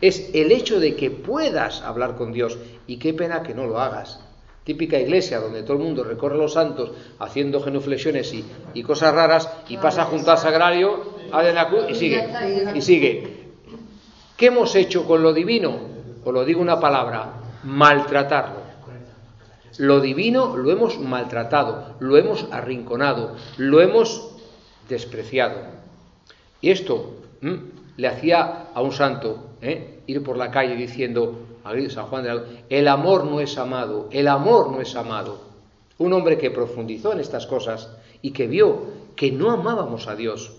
[0.01, 2.59] es el hecho de que puedas hablar con Dios.
[2.87, 4.21] Y qué pena que no lo hagas.
[4.65, 6.91] Típica iglesia donde todo el mundo recorre los santos
[7.21, 8.45] haciendo genuflexiones y,
[8.75, 11.05] y cosas raras y pasa junto al sagrario,
[11.89, 12.29] y sigue.
[12.75, 13.37] Y sigue.
[14.37, 15.79] ¿Qué hemos hecho con lo divino?
[16.25, 18.66] Os lo digo una palabra, maltratarlo.
[19.79, 24.31] Lo divino lo hemos maltratado, lo hemos arrinconado, lo hemos
[24.89, 25.57] despreciado.
[26.61, 27.61] Y esto ¿m?
[27.97, 30.01] le hacía a un santo ¿eh?
[30.07, 34.09] ir por la calle diciendo, a San Juan de la el amor no es amado,
[34.13, 35.41] el amor no es amado.
[35.99, 37.91] Un hombre que profundizó en estas cosas
[38.23, 38.83] y que vio
[39.15, 40.53] que no amábamos a Dios.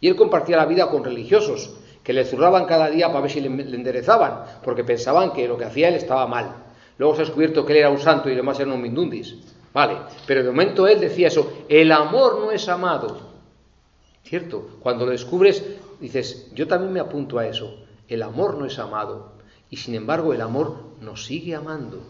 [0.00, 3.40] Y él compartía la vida con religiosos que le zurraban cada día para ver si
[3.40, 6.54] le enderezaban, porque pensaban que lo que hacía él estaba mal.
[6.98, 9.36] Luego se ha descubierto que él era un santo y demás eran un mindundis.
[9.72, 13.32] Vale, pero de momento él decía eso, el amor no es amado.
[14.24, 14.68] ¿Cierto?
[14.80, 15.64] Cuando lo descubres,
[16.00, 17.74] dices, yo también me apunto a eso.
[18.08, 19.32] El amor no es amado.
[19.70, 22.00] Y sin embargo, el amor nos sigue amando.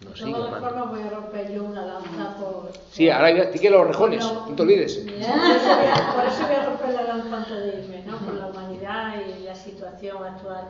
[0.00, 0.68] Nos sigue todas amando.
[0.70, 2.70] formas voy a romper yo una lanza por...
[2.90, 4.96] Sí, ahora ya- te quiero los rejones, no te olvides.
[4.98, 8.16] Por eso voy a romper la lanza antes de irme, ¿no?
[8.18, 10.68] Por la humanidad y la situación actual.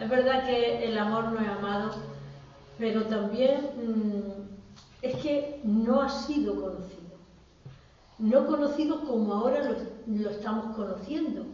[0.00, 1.90] Es verdad que el amor no es amado,
[2.78, 4.52] pero también mm,
[5.02, 7.02] es que no ha sido conocido.
[8.18, 11.44] No conocido como ahora lo, estamos conociendo.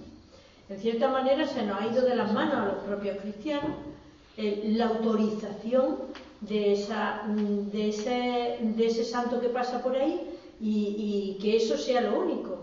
[0.68, 3.70] En cierta manera se nos ha ido de las manos a los propios cristianos
[4.36, 5.96] eh, la autorización
[6.42, 10.28] de, esa, mm, de, ese, de ese santo que pasa por ahí
[10.60, 12.58] y, y que eso sea lo único.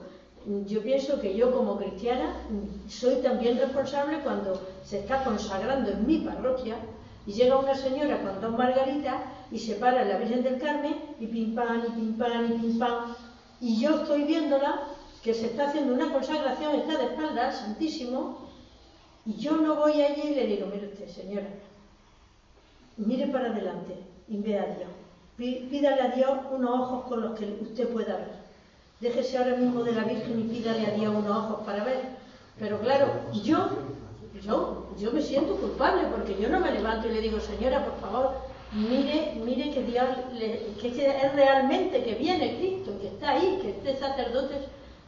[0.67, 6.05] Yo pienso que yo como cristiana mm, soy también responsable cuando se está consagrando en
[6.05, 6.77] mi parroquia
[7.25, 9.15] y llega una señora con dos margaritas
[9.51, 12.57] y se para en la Virgen del Carmen y pim pam, y pim pam, y
[12.59, 13.15] pim pam.
[13.61, 14.81] Y yo estoy viéndola
[15.23, 18.45] que se está haciendo una consagración, está de espalda al Santísimo,
[19.25, 21.47] y yo no voy allí y le digo, mire usted, señora,
[22.97, 23.95] mire para adelante
[24.27, 24.89] y vea a Dios.
[25.37, 28.45] Pí- Pídale a Dios unos ojos con los que usted pueda ver.
[29.01, 32.01] Déjese ahora mismo de la Virgen y pídale a Dios unos ojos para ver.
[32.59, 33.07] Pero claro,
[33.43, 33.67] yo,
[34.45, 37.99] yo, yo me siento culpable porque yo no me levanto y le digo, señora, por
[37.99, 38.31] favor,
[38.73, 43.71] mire, mire que Dios, le- que es realmente que viene Cristo, que está ahí, que
[43.71, 44.55] este sacerdote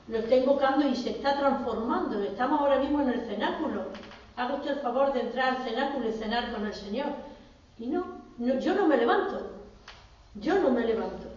[0.08, 2.22] lo está invocando y se está transformando.
[2.24, 3.84] Estamos ahora mismo en el cenáculo.
[4.38, 7.08] Haga usted el favor de entrar al cenáculo y cenar con el Señor.
[7.78, 8.06] Y no,
[8.38, 9.52] no, yo no me levanto.
[10.36, 11.28] Yo no me levanto.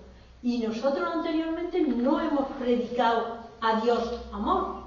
[0.42, 4.79] Y nosotros anteriormente no hemos predicado a Dios amor.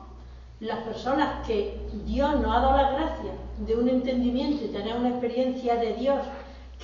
[0.64, 5.10] Las personas que Dios nos ha dado la gracia de un entendimiento y tener una
[5.10, 6.20] experiencia de Dios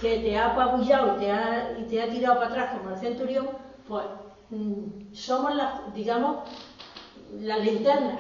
[0.01, 3.47] que te ha apabullado y te ha, tirado para atrás como el centurión,
[3.87, 4.05] pues
[4.49, 6.39] mm, somos las, digamos,
[7.39, 8.19] las linternas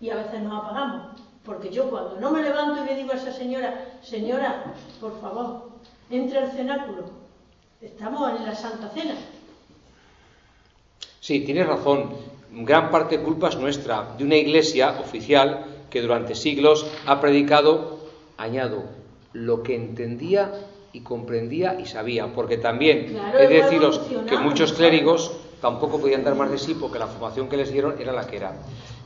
[0.00, 1.20] y a veces nos apagamos.
[1.44, 4.64] Porque yo cuando no me levanto y le digo a esa señora, señora,
[5.00, 5.70] por favor,
[6.10, 7.04] entre al cenáculo,
[7.80, 9.14] estamos en la Santa Cena.
[11.20, 12.31] Sí, tienes razón.
[12.54, 17.98] Gran parte culpa es nuestra, de una iglesia oficial que durante siglos ha predicado,
[18.36, 18.84] añado,
[19.32, 20.52] lo que entendía
[20.92, 22.26] y comprendía y sabía.
[22.34, 25.32] Porque también Claro, he de deciros que muchos clérigos
[25.62, 28.36] tampoco podían dar más de sí porque la formación que les dieron era la que
[28.36, 28.52] era.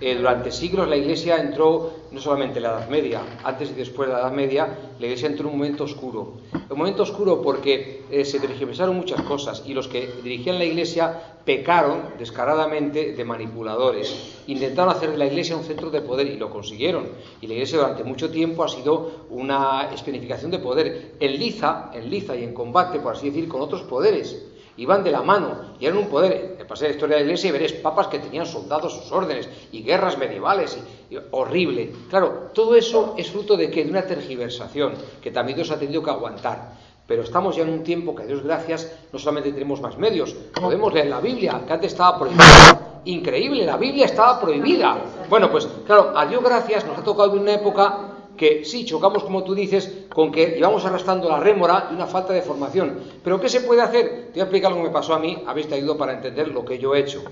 [0.00, 4.08] Eh, durante siglos la Iglesia entró, no solamente en la Edad Media, antes y después
[4.08, 6.32] de la Edad Media, la Iglesia entró en un momento oscuro.
[6.68, 11.36] Un momento oscuro porque eh, se tergiversaron muchas cosas y los que dirigían la Iglesia
[11.44, 14.34] pecaron descaradamente de manipuladores.
[14.46, 17.06] Intentaron hacer de la Iglesia un centro de poder y lo consiguieron.
[17.42, 22.08] Y la Iglesia durante mucho tiempo ha sido una especificación de poder en liza, en
[22.10, 25.86] liza y en combate, por así decir, con otros poderes iban de la mano y
[25.86, 26.64] eran un poder.
[26.66, 29.82] Pasé la historia de la iglesia y veréis papas que tenían soldados sus órdenes y
[29.82, 30.76] guerras medievales
[31.10, 31.92] y, y horrible.
[32.10, 36.02] Claro, todo eso es fruto de que de una tergiversación que también Dios ha tenido
[36.02, 36.72] que aguantar.
[37.06, 40.34] Pero estamos ya en un tiempo que a Dios gracias no solamente tenemos más medios,
[40.60, 43.00] podemos leer la Biblia, que antes estaba prohibida.
[43.04, 44.98] Increíble, la Biblia estaba prohibida.
[45.30, 49.24] Bueno, pues claro, a Dios gracias nos ha tocado vivir una época que sí, chocamos,
[49.24, 53.00] como tú dices, con que íbamos arrastrando la rémora y una falta de formación.
[53.22, 54.26] Pero ¿qué se puede hacer?
[54.26, 56.64] Te voy a explicar lo que me pasó a mí, habéis ayudado para entender lo
[56.64, 57.22] que yo he hecho.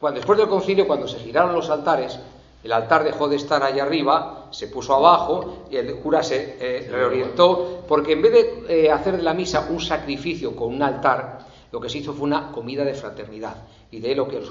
[0.00, 2.18] Cuando, después del concilio, cuando se giraron los altares,
[2.62, 6.88] el altar dejó de estar ahí arriba, se puso abajo y el cura se eh,
[6.90, 11.40] reorientó, porque en vez de eh, hacer de la misa un sacrificio con un altar,
[11.74, 13.56] lo que se hizo fue una comida de fraternidad
[13.90, 14.48] y de lo que los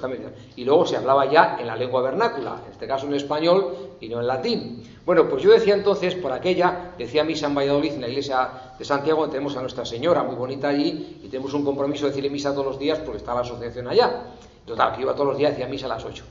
[0.58, 4.10] y luego se hablaba ya en la lengua vernácula, en este caso en español y
[4.10, 4.84] no en latín.
[5.06, 8.84] Bueno, pues yo decía entonces, por aquella, decía misa en Valladolid, en la iglesia de
[8.84, 12.52] Santiago, tenemos a Nuestra Señora, muy bonita allí, y tenemos un compromiso de decirle misa
[12.52, 14.26] todos los días porque está la asociación allá.
[14.66, 16.26] Total, que iba todos los días, decía misa a las 8.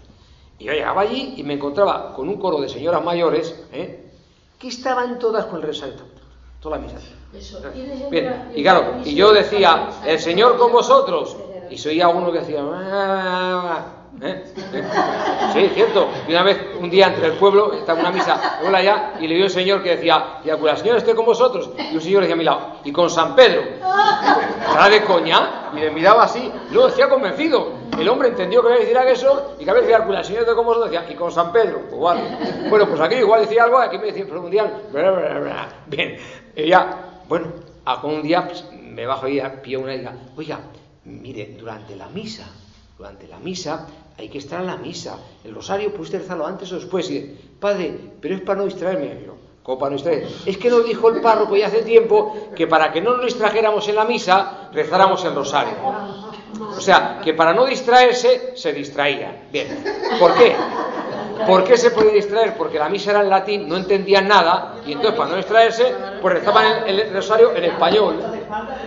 [0.59, 4.11] Y yo llegaba allí y me encontraba con un coro de señoras mayores, ¿eh?
[4.59, 5.95] que estaban todas con el rosario,
[6.61, 6.99] toda la misa.
[8.11, 11.37] Bien, y claro, y yo decía, el Señor con vosotros,
[11.71, 14.03] y se oía uno que decía, ¿eh?
[14.21, 14.45] ¿Eh?
[15.53, 16.07] Sí, cierto.
[16.29, 19.35] Y una vez, un día entre el pueblo, estaba una misa, hola allá, y le
[19.35, 21.71] vio un señor que decía, y la Señor esté con vosotros.
[21.91, 23.63] Y un señor decía a mi lado, y con San Pedro.
[24.73, 27.81] Era de coña, y le miraba así, y luego decía convencido.
[27.99, 30.55] El hombre entendió que iba a decir eso, y cada vez decía, el Señor esté
[30.55, 31.81] con vosotros, decía, y con San Pedro.
[31.91, 32.19] Igual.
[32.69, 34.71] Bueno, pues aquí igual decía algo, aquí me decía, pero un día,
[35.87, 36.17] bien,
[36.55, 37.47] y ya, bueno,
[38.05, 40.61] un día pues, me bajo y pillo una y diga, oiga,
[41.05, 42.47] mire, durante la misa,
[42.97, 43.87] durante la misa
[44.19, 45.19] hay que estar en la misa.
[45.45, 47.11] El rosario puede rezarlo antes o después.
[47.11, 49.23] Y padre, pero es para no distraerme.
[49.27, 50.29] Yo, ¿cómo para no distraerme?
[50.47, 53.89] Es que nos dijo el párroco ya hace tiempo que para que no nos distrajéramos
[53.89, 55.75] en la misa, rezáramos el rosario.
[56.61, 59.49] O sea, que para no distraerse, se distraía.
[59.51, 59.83] Bien,
[60.21, 60.55] ¿por qué?
[61.47, 62.55] ¿Por qué se puede distraer?
[62.57, 66.35] Porque la misa era en latín, no entendían nada, y entonces para no distraerse, pues
[66.35, 68.17] rezaban el, rosario en español.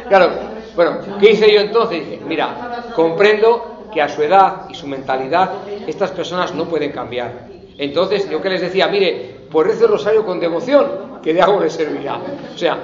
[0.07, 0.29] Claro,
[0.75, 1.99] bueno, ¿qué hice yo entonces?
[1.99, 5.51] Dije, mira, comprendo que a su edad y su mentalidad
[5.87, 7.47] estas personas no pueden cambiar.
[7.77, 11.59] Entonces, yo que les decía, mire, pues reza el rosario con devoción, que de algo
[11.59, 12.19] le servirá.
[12.53, 12.77] O sea,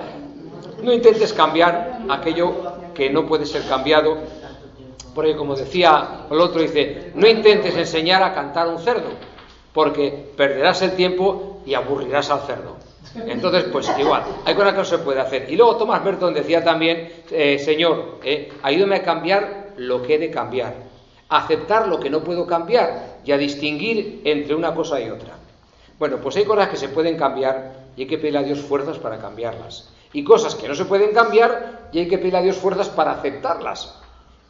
[0.82, 2.54] no intentes cambiar aquello
[2.94, 4.18] que no puede ser cambiado,
[5.14, 9.10] porque como decía el otro, dice, no intentes enseñar a cantar un cerdo,
[9.74, 12.78] porque perderás el tiempo y aburrirás al cerdo.
[13.16, 15.52] Entonces, pues igual, hay cosas que no se puede hacer.
[15.52, 20.20] Y luego Tomás Berton decía también, eh, Señor, eh, ayúdame a cambiar lo que he
[20.20, 20.76] de cambiar,
[21.30, 25.34] aceptar lo que no puedo cambiar y a distinguir entre una cosa y otra.
[26.00, 28.98] Bueno, pues hay cosas que se pueden cambiar y hay que pedirle a Dios fuerzas
[28.98, 29.90] para cambiarlas.
[30.14, 33.12] Y cosas que no se pueden cambiar y hay que pedirle a Dios fuerzas para
[33.12, 34.01] aceptarlas.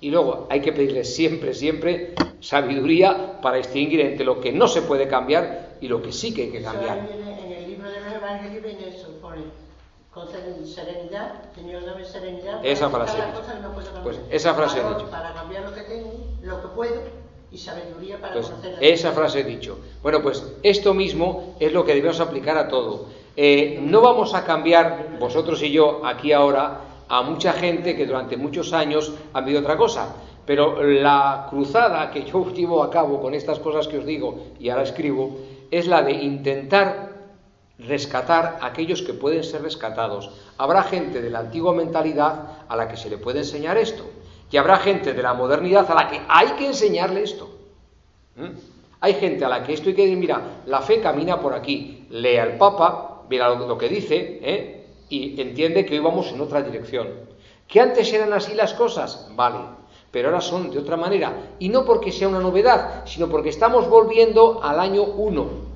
[0.02, 4.82] Y luego hay que pedirle siempre, siempre sabiduría para distinguir entre lo que no se
[4.82, 6.97] puede cambiar y lo que sí que hay que cambiar.
[6.97, 9.12] En el libro de los Evangelios viene eso,
[10.66, 12.66] serenidad, Señor dame serenidad.
[12.66, 13.18] Esa frase.
[14.04, 15.10] pues esa frase he dicho.
[15.10, 17.02] Para cambiar lo que tengo, lo que puedo
[17.52, 19.78] y sabiduría para pues Esa frase he dicho.
[20.02, 23.08] Bueno, pues esto mismo es lo que debemos aplicar a todo.
[23.36, 26.82] Eh, no vamos a cambiar, vosotros y yo, aquí ahora,
[27.12, 30.16] a mucha gente que durante muchos años ha vivido otra cosa.
[30.45, 34.70] Pero la cruzada que yo llevo a cabo con estas cosas que os digo y
[34.70, 35.38] ahora escribo
[35.70, 37.12] es la de intentar
[37.80, 40.32] rescatar a aquellos que pueden ser rescatados.
[40.57, 44.05] Habrá gente de la antigua mentalidad a la que se le puede enseñar esto
[44.49, 47.49] y habrá gente de la modernidad a la que hay que enseñarle esto.
[48.38, 48.51] ¿Mm?
[49.01, 52.05] Hay gente a la que esto hay que decir, mira, la fe camina por aquí,
[52.09, 54.80] lea al Papa, mira lo, que dice, ¿eh?
[55.12, 57.09] Y entiende que hoy vamos en otra dirección.
[57.68, 59.59] Que antes eran así las cosas, vale,
[60.09, 61.51] pero ahora son de otra manera.
[61.59, 65.72] Y no porque sea una novedad, sino porque estamos volviendo al año 1.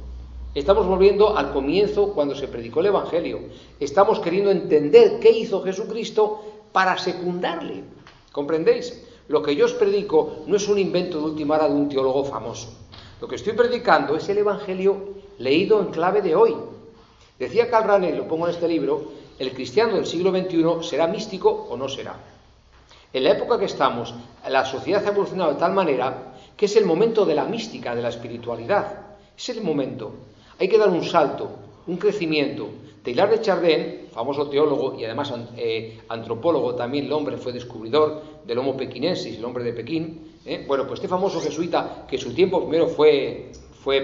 [0.55, 3.41] Estamos volviendo al comienzo cuando se predicó el Evangelio.
[3.77, 7.83] Estamos queriendo entender qué hizo Jesucristo para secundarle.
[8.31, 9.03] ¿Comprendéis?
[9.27, 12.23] Lo que yo os predico no es un invento de última hora de un teólogo
[12.23, 12.69] famoso.
[13.19, 14.95] Lo que estoy predicando es el Evangelio
[15.39, 16.55] leído en clave de hoy.
[17.37, 21.77] Decía y lo pongo en este libro, el cristiano del siglo XXI será místico o
[21.77, 22.15] no será.
[23.13, 24.13] En la época que estamos,
[24.49, 28.01] la sociedad ha evolucionado de tal manera que es el momento de la mística, de
[28.01, 29.05] la espiritualidad.
[29.37, 30.13] Es el momento.
[30.59, 31.49] Hay que dar un salto,
[31.87, 32.69] un crecimiento.
[33.03, 38.57] Taylor de Chardin, famoso teólogo y además eh, antropólogo, también el hombre fue descubridor del
[38.57, 40.39] Homo pekinensis, el hombre de Pekín.
[40.45, 40.63] ¿eh?
[40.67, 43.51] Bueno, pues este famoso jesuita, que su tiempo primero fue,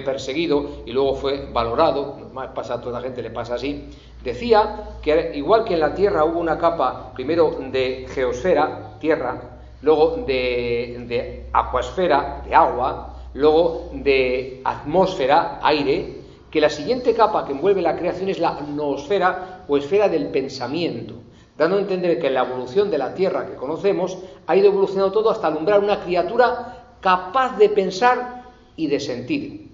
[0.05, 3.85] perseguido y luego fue valorado, normal pasa a toda la gente, le pasa así,
[4.23, 10.17] Decía que igual que en la Tierra hubo una capa primero de geosfera, tierra, luego
[10.27, 17.81] de, de acuasfera, de agua, luego de atmósfera, aire, que la siguiente capa que envuelve
[17.81, 21.15] la creación es la noosfera o esfera del pensamiento,
[21.57, 25.31] dando a entender que la evolución de la Tierra que conocemos ha ido evolucionando todo
[25.31, 28.43] hasta alumbrar una criatura capaz de pensar
[28.75, 29.70] y de sentir.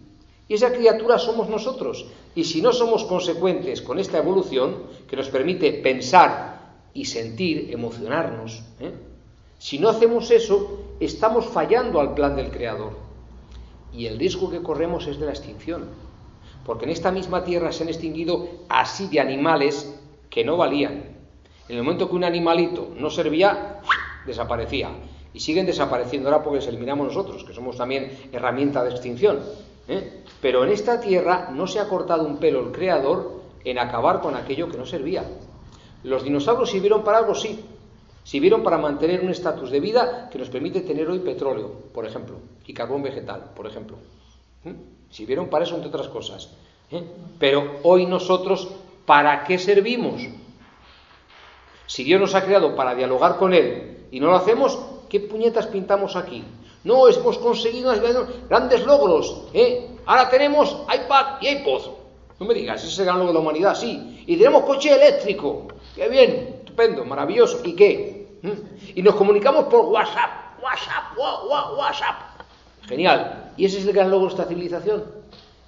[0.47, 2.05] Y esa criatura somos nosotros.
[2.35, 8.63] Y si no somos consecuentes con esta evolución, que nos permite pensar y sentir, emocionarnos,
[8.79, 8.93] ¿eh?
[9.59, 12.93] si no hacemos eso, estamos fallando al plan del Creador.
[13.91, 15.85] Y el riesgo que corremos es de la extinción.
[16.65, 21.17] Porque en esta misma tierra se han extinguido así de animales que no valían.
[21.67, 23.81] En el momento que un animalito no servía,
[24.25, 24.91] desaparecía.
[25.33, 29.39] Y siguen desapareciendo ahora porque les eliminamos nosotros, que somos también herramienta de extinción.
[29.87, 30.23] ¿eh?
[30.41, 34.35] Pero en esta tierra no se ha cortado un pelo el Creador en acabar con
[34.35, 35.23] aquello que no servía.
[36.03, 37.65] Los dinosaurios sirvieron para algo, sí.
[38.23, 42.35] Sirvieron para mantener un estatus de vida que nos permite tener hoy petróleo, por ejemplo,
[42.65, 43.97] y carbón vegetal, por ejemplo.
[44.65, 44.75] ¿eh?
[45.09, 46.49] Sirvieron para eso, entre otras cosas.
[46.91, 47.03] ¿eh?
[47.39, 48.69] Pero hoy nosotros,
[49.05, 50.21] ¿para qué servimos?
[51.85, 54.77] Si Dios nos ha creado para dialogar con Él y no lo hacemos,
[55.09, 56.43] ¿qué puñetas pintamos aquí?
[56.83, 57.93] No, hemos conseguido
[58.49, 59.43] grandes logros.
[59.53, 59.89] ¿eh?
[60.05, 61.81] Ahora tenemos iPad y iPod.
[62.39, 64.23] No me digas, ese es el gran logro de la humanidad, sí.
[64.27, 65.67] Y tenemos coche eléctrico.
[65.95, 67.61] Qué bien, estupendo, maravilloso.
[67.63, 68.39] ¿Y qué?
[68.41, 68.51] ¿Mm?
[68.95, 70.61] Y nos comunicamos por WhatsApp.
[70.61, 71.17] WhatsApp,
[71.77, 72.15] WhatsApp.
[72.87, 73.51] Genial.
[73.57, 75.03] ¿Y ese es el gran logro de esta civilización?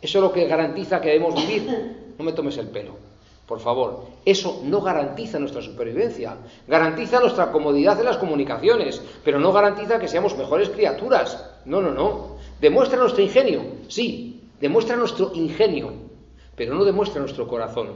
[0.02, 2.14] Eso es lo que garantiza que debemos vivir.
[2.18, 3.09] No me tomes el pelo.
[3.50, 6.38] Por favor, eso no garantiza nuestra supervivencia,
[6.68, 11.50] garantiza nuestra comodidad en las comunicaciones, pero no garantiza que seamos mejores criaturas.
[11.66, 12.36] No, no, no.
[12.62, 15.94] Demuestra nuestro ingenio, sí, demuestra nuestro ingenio,
[16.56, 17.94] pero no demuestra nuestro corazón.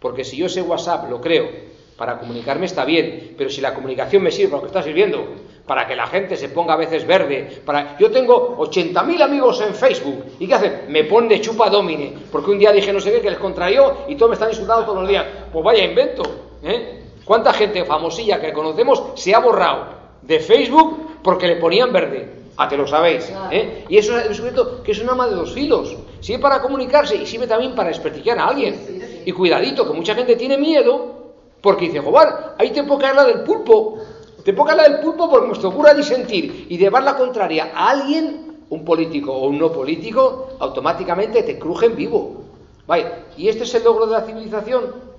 [0.00, 1.48] Porque si yo ese WhatsApp lo creo
[1.96, 5.24] para comunicarme está bien, pero si la comunicación me sirve para lo que está sirviendo,
[5.70, 7.62] para que la gente se ponga a veces verde.
[7.64, 7.96] Para...
[7.96, 10.24] Yo tengo 80.000 amigos en Facebook.
[10.40, 10.86] ¿Y qué hacen?
[10.88, 12.12] Me ponen de chupa domine.
[12.32, 14.84] Porque un día dije no sé qué, que les contrarió y todos me están insultando
[14.84, 15.24] todos los días.
[15.52, 16.24] Pues vaya invento.
[16.64, 17.04] ¿eh?
[17.24, 19.84] ¿Cuánta gente famosilla que conocemos se ha borrado
[20.22, 22.28] de Facebook porque le ponían verde?
[22.56, 23.32] A que lo sabéis.
[23.52, 23.84] ¿eh?
[23.88, 25.96] Y eso es un sujeto que es un ama de dos filos.
[26.18, 29.22] Sirve para comunicarse y sirve también para desprestigiar a alguien.
[29.24, 31.20] Y cuidadito, que mucha gente tiene miedo
[31.60, 33.98] porque dice, joder, ahí te puede caer la del pulpo.
[34.44, 38.64] Te ponga la del pulpo porque nos ocurra disentir y llevar la contraria a alguien,
[38.70, 42.44] un político o un no político, automáticamente te crujen vivo.
[42.86, 45.10] Vaya, ¿y este es el logro de la civilización?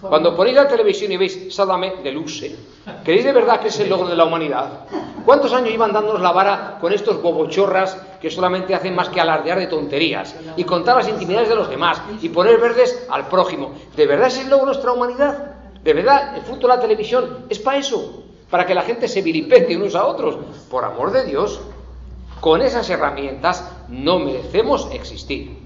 [0.00, 2.56] Cuando ponéis la televisión y veis Sálvame de Luxe,
[3.02, 4.86] ¿creéis de verdad que es el logro de la humanidad?
[5.24, 9.58] ¿Cuántos años iban dándonos la vara con estos bobochorras que solamente hacen más que alardear
[9.58, 13.72] de tonterías y contar las intimidades de los demás y poner verdes al prójimo?
[13.96, 15.54] ¿De verdad es el logro de nuestra humanidad?
[15.82, 18.23] ¿De verdad el fruto de la televisión es para eso?
[18.54, 20.38] Para que la gente se vilipende unos a otros.
[20.70, 21.58] Por amor de Dios,
[22.38, 25.58] con esas herramientas no merecemos existir.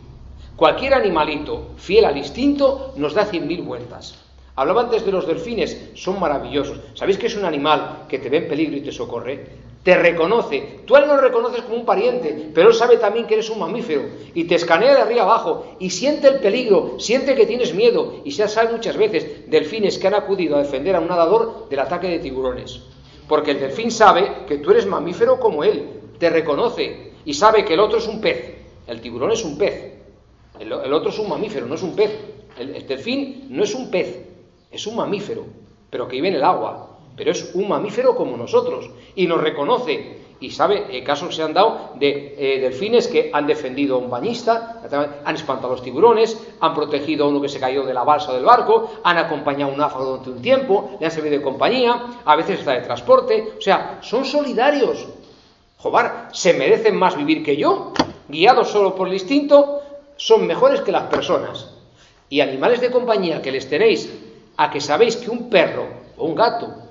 [0.57, 4.15] Cualquier animalito fiel al instinto nos da cien mil vueltas.
[4.57, 6.81] Hablaba antes de los delfines, son maravillosos.
[6.95, 9.68] ¿Sabéis que es un animal que te ve en peligro y te socorre?
[9.89, 10.81] Te reconoce.
[10.85, 13.49] Tú a él no lo reconoces como un pariente, pero él sabe también que eres
[13.49, 14.03] un mamífero
[14.35, 18.33] y te escanea de arriba abajo y siente el peligro, siente que tienes miedo y
[18.33, 22.07] se sabe muchas veces delfines que han acudido a defender a un nadador del ataque
[22.07, 22.83] de tiburones.
[23.27, 27.73] Porque el delfín sabe que tú eres mamífero como él, te reconoce y sabe que
[27.73, 28.57] el otro es un pez.
[28.87, 29.95] El tiburón es un pez.
[30.61, 32.11] El, otro es un mamífero, no es un pez.
[32.59, 34.21] el delfín no es un pez,
[34.71, 35.47] es un mamífero,
[35.89, 40.29] pero que vive en el agua pero es un mamífero como nosotros y nos reconoce.
[40.41, 44.09] Y sabe eh, casos se han dado de eh, delfines que han defendido a un
[44.09, 44.81] bañista,
[45.25, 48.33] han espantado a los tiburones, han protegido a uno que se cayó de la balsa
[48.33, 52.21] del barco, han acompañado a un náufrago durante un tiempo, le han servido de compañía,
[52.25, 53.55] a veces está de transporte.
[53.59, 55.09] O sea, son solidarios.
[55.79, 57.93] Jobar, se merecen más vivir que yo,
[58.29, 59.81] guiados solo por el instinto,
[60.17, 61.75] son mejores que las personas.
[62.31, 64.09] Y animales de compañía que les tenéis
[64.57, 66.88] a que sabéis que un perro o un gato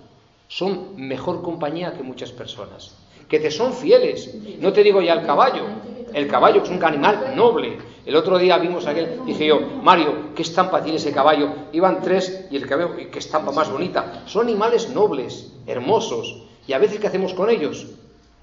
[0.47, 2.95] son mejor compañía que muchas personas,
[3.27, 4.33] que te son fieles.
[4.59, 5.65] No te digo ya el caballo,
[6.13, 7.77] el caballo es un animal noble.
[8.05, 11.49] El otro día vimos aquel, dije yo, Mario, ¿qué estampa tiene ese caballo?
[11.73, 14.23] Iban tres y el caballo, ¿qué estampa más bonita?
[14.25, 16.43] Son animales nobles, hermosos.
[16.65, 17.87] ¿Y a veces qué hacemos con ellos?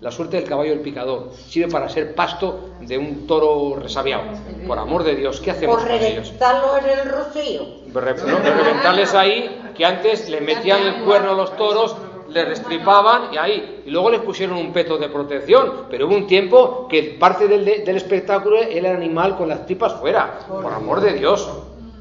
[0.01, 4.25] La suerte del caballo del picador sirve para ser pasto de un toro resabiado.
[4.67, 6.33] Por amor de Dios, ¿qué hacemos con ellos?
[6.33, 7.63] en el rocío.
[7.87, 11.97] No, reventarles ahí, que antes le metían el cuerno a los toros,
[12.29, 13.83] le restripaban y ahí.
[13.87, 15.87] Y luego les pusieron un peto de protección.
[15.89, 19.95] Pero hubo un tiempo que parte del, del espectáculo era el animal con las tripas
[19.95, 20.41] fuera.
[20.49, 21.49] Por amor de Dios.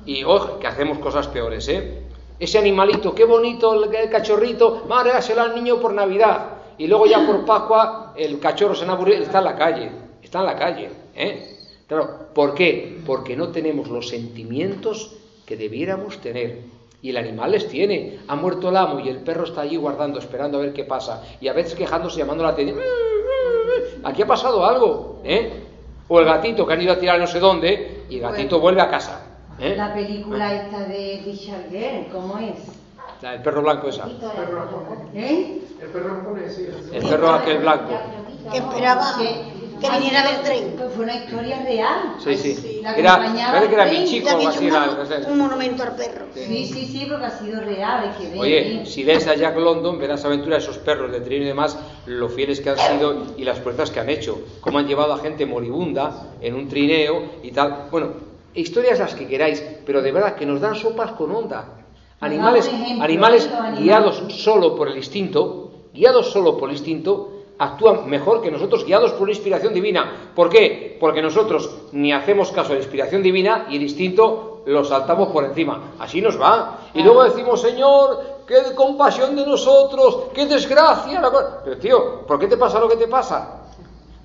[0.07, 2.01] Y ojo, que hacemos cosas peores, ¿eh?
[2.39, 7.45] Ese animalito, qué bonito el cachorrito, madre, al niño por Navidad y luego ya por
[7.45, 9.89] Pascua el cachorro se aburrido, está en la calle,
[10.21, 10.89] está en la calle.
[11.15, 11.57] ¿eh?
[11.87, 12.99] Claro, ¿por qué?
[13.05, 15.15] Porque no tenemos los sentimientos
[15.45, 16.59] que debiéramos tener.
[17.01, 18.19] Y el animal les tiene.
[18.27, 21.23] Ha muerto el amo y el perro está allí guardando, esperando a ver qué pasa.
[21.39, 22.79] Y a veces quejándose, llamando la atención.
[24.03, 25.21] Aquí ha pasado algo.
[25.23, 25.63] ¿eh?
[26.09, 28.81] O el gatito que han ido a tirar no sé dónde y el gatito vuelve
[28.81, 29.25] a casa.
[29.57, 29.73] ¿eh?
[29.77, 32.82] La película esta de Richard Gere, ¿cómo es?
[33.25, 34.07] El perro blanco esa.
[35.13, 35.61] ¿Eh?
[36.91, 37.99] El perro aquel blanco.
[38.51, 39.17] Que esperaba.
[39.17, 40.75] que viniera del tren.
[40.77, 42.15] Pues fue una historia real.
[42.23, 42.79] Sí, sí.
[42.81, 44.69] La Era, parece que era el mi chico o así.
[45.27, 46.25] un monumento al perro.
[46.33, 48.39] Sí, sí, sí, porque ha sido real, hay que ver.
[48.39, 48.85] Oye, ¿eh?
[48.85, 52.29] si ves a Jack London, verás aventuras de esos perros de tren y demás, lo
[52.29, 55.45] fieles que han sido y las fuerzas que han hecho, cómo han llevado a gente
[55.45, 57.87] moribunda en un trineo y tal.
[57.91, 58.13] Bueno,
[58.53, 61.82] historias las que queráis, pero de verdad que nos dan sopas con onda.
[62.23, 62.71] Animales,
[63.01, 68.85] animales guiados solo por el instinto, guiados solo por el instinto, actúan mejor que nosotros
[68.85, 70.31] guiados por una inspiración divina.
[70.35, 70.97] ¿Por qué?
[70.99, 75.43] Porque nosotros ni hacemos caso a la inspiración divina y el instinto lo saltamos por
[75.43, 75.93] encima.
[75.99, 76.79] Así nos va.
[76.93, 81.21] Y luego decimos, Señor, qué compasión de nosotros, qué desgracia.
[81.21, 81.43] la co-".
[81.63, 83.61] Pero tío, ¿por qué te pasa lo que te pasa?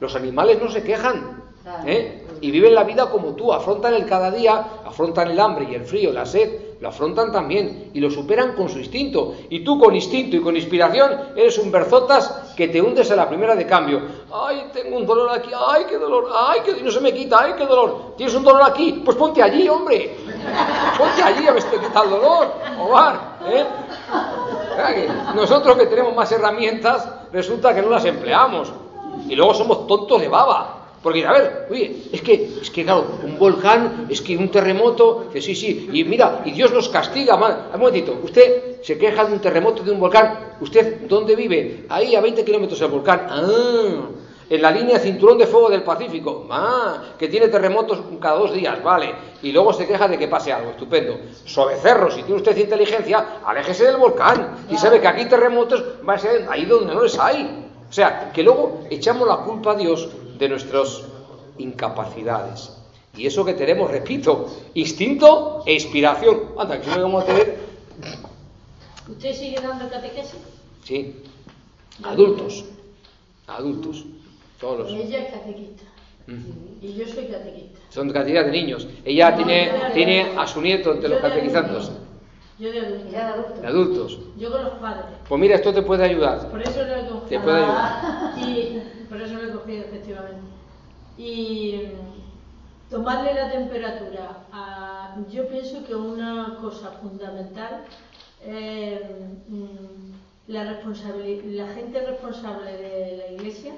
[0.00, 1.42] Los animales no se quejan.
[1.84, 2.24] ¿eh?
[2.40, 5.84] Y viven la vida como tú, afrontan el cada día, afrontan el hambre y el
[5.84, 9.34] frío, la sed, lo afrontan también y lo superan con su instinto.
[9.50, 13.28] Y tú con instinto y con inspiración eres un berzotas que te hundes en la
[13.28, 14.00] primera de cambio.
[14.32, 17.54] Ay, tengo un dolor aquí, ay, qué dolor, ay, que no se me quita, ay,
[17.58, 18.14] qué dolor.
[18.16, 19.02] ¿Tienes un dolor aquí?
[19.04, 20.16] Pues ponte allí, hombre.
[20.96, 22.52] Ponte allí a ver si te quita el dolor.
[22.78, 23.66] Omar, ¿eh?
[25.34, 28.72] Nosotros que tenemos más herramientas, resulta que no las empleamos.
[29.28, 30.77] Y luego somos tontos de baba.
[31.02, 35.28] Porque, a ver, oye, es que, es que claro, un volcán, es que un terremoto,
[35.32, 37.68] que sí, sí, y mira, y Dios nos castiga, man.
[37.72, 41.86] Un momentito, usted se queja de un terremoto de un volcán, ¿usted dónde vive?
[41.88, 43.26] Ahí a 20 kilómetros del volcán.
[43.28, 44.08] Ah,
[44.50, 46.46] en la línea cinturón de fuego del Pacífico.
[46.50, 49.14] Ah, que tiene terremotos cada dos días, vale.
[49.42, 51.18] Y luego se queja de que pase algo, estupendo.
[51.44, 54.56] Suavecerro, si tiene usted inteligencia, aléjese del volcán.
[54.70, 57.66] Y sabe que aquí terremotos va a ser ahí donde no les hay.
[57.88, 60.08] O sea, que luego echamos la culpa a Dios
[60.38, 61.02] de nuestras
[61.58, 62.72] incapacidades.
[63.16, 66.52] Y eso que tenemos, repito, instinto e inspiración.
[66.56, 67.58] Anda, que no vamos a tener.
[69.08, 70.38] ¿Usted sigue dando catequesis?
[70.84, 71.16] Sí,
[72.04, 72.64] adultos.
[73.46, 74.04] Adultos.
[74.60, 74.92] Todos los.
[74.92, 75.84] Ella es catequista.
[76.26, 76.84] Mm.
[76.84, 77.78] Y yo soy catequista.
[77.88, 78.86] Son cantidad de niños.
[79.04, 81.20] Ella No, tiene, tiene a su nieto entre los
[82.58, 83.04] Yo de adultos.
[83.04, 83.60] Yo de de adulto.
[83.60, 84.18] De adultos.
[84.36, 85.04] Yo con los padres.
[85.28, 86.50] Pues mira, esto te puede ayudar.
[86.50, 87.20] Por eso lo he cogido.
[87.28, 88.38] Te puede ayudar.
[88.38, 90.40] Y por eso lo he cogido, efectivamente.
[91.16, 94.44] Y mm, tomarle la temperatura.
[94.52, 97.84] a- yo pienso que una cosa fundamental
[98.44, 99.00] es
[99.48, 100.12] mm,
[100.48, 100.64] la,
[101.74, 103.72] gente responsable de la iglesia,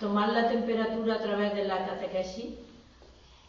[0.00, 2.54] tomar la temperatura a través de la catequesis.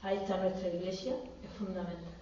[0.01, 1.13] Ahí está nuestra iglesia,
[1.43, 2.13] es fundamental.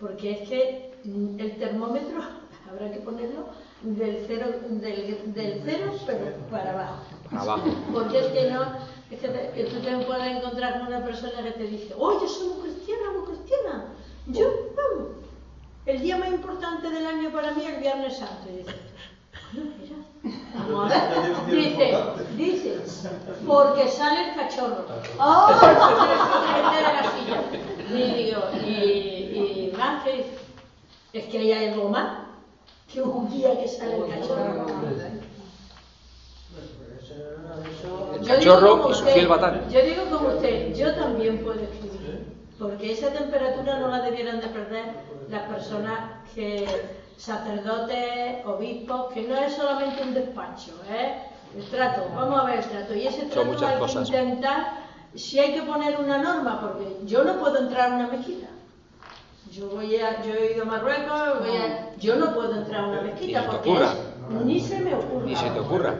[0.00, 2.20] Porque es que el termómetro
[2.70, 3.46] habrá que ponerlo
[3.82, 7.02] del cero, del, del cero pero para abajo.
[7.30, 7.62] Para abajo.
[7.92, 8.62] Porque es que no,
[9.10, 12.28] es que, te- tú te puedes encontrar con una persona que te dice, oh, yo
[12.28, 13.84] soy muy cristiana, muy cristiana.
[14.26, 14.46] Yo,
[14.76, 15.08] vamos,
[15.86, 18.48] el día más importante del año para mí es el Viernes Santo.
[18.52, 18.76] Y dices.
[21.48, 21.94] Dice,
[22.36, 22.80] dice,
[23.46, 24.84] porque sale el cachorro.
[25.18, 25.46] ¡Oh!
[25.48, 27.42] Gente de la silla.
[27.90, 30.26] Y digo, y, y más que
[31.12, 32.18] es que hay algo más
[32.92, 34.66] que un día que sale el cachorro.
[38.14, 39.68] El cachorro y su fiel batán.
[39.70, 42.26] Yo digo como usted, yo también puedo escribir,
[42.58, 44.84] porque esa temperatura no la debieran de perder
[45.28, 46.66] las personas que,
[47.16, 51.22] sacerdotes, obispos, que no es solamente un despacho, ¿eh?
[51.56, 54.78] El trato, vamos a ver el trato, y ese trato hay que intentar,
[55.16, 58.46] si hay que poner una norma, porque yo no puedo entrar a una mezquita.
[59.52, 62.86] Yo voy a, yo he ido a Marruecos, voy a- yo no puedo entrar a
[62.88, 63.92] una Ni mezquita te porque ocurra.
[63.92, 65.24] es- ni se me ocurra.
[65.26, 65.94] Ni se te ocurra.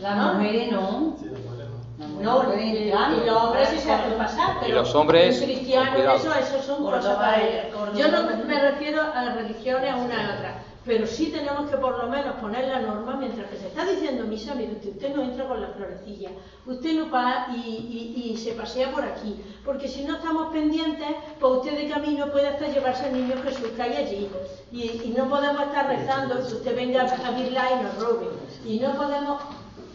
[0.00, 0.90] Las mujeres no.
[0.90, 5.92] Mujeres No, pueden y, los hombres sí se hacen pasar, pero los hombres, un cristiano,
[5.94, 6.16] cuidado.
[6.16, 7.66] eso, eso son cosas para ellos.
[7.96, 10.54] Yo no me- refiero a las religiones a una y otra,
[10.88, 14.24] pero sí tenemos que por lo menos poner la norma mientras que se está diciendo
[14.24, 16.30] misa, mire usted, usted no entra con la florecilla,
[16.64, 19.36] usted no va y, y- y se pasea por aquí,
[19.66, 21.08] porque si no estamos pendientes,
[21.38, 24.28] pues usted de camino puede hasta llevarse al niño Jesús que hay allí,
[24.72, 28.26] y, y no podemos estar rezando que usted venga a virla y nos robe,
[28.64, 29.42] y no podemos...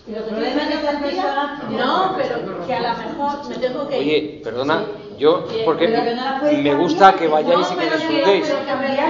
[0.05, 4.01] Que No, pero que a lo mejor me tengo que ir.
[4.01, 4.85] Oye, perdona,
[5.23, 8.53] yo, porque me gusta que no, vayáis y que disfrutéis.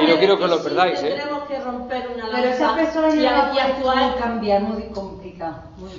[0.04, 1.10] Y no quiero que lo perdáis, ¿eh?
[1.10, 3.26] Tendremos que romper una lanza Pero esa persona y,
[3.58, 4.16] actuar.
[4.18, 5.56] cambiar muy complicado.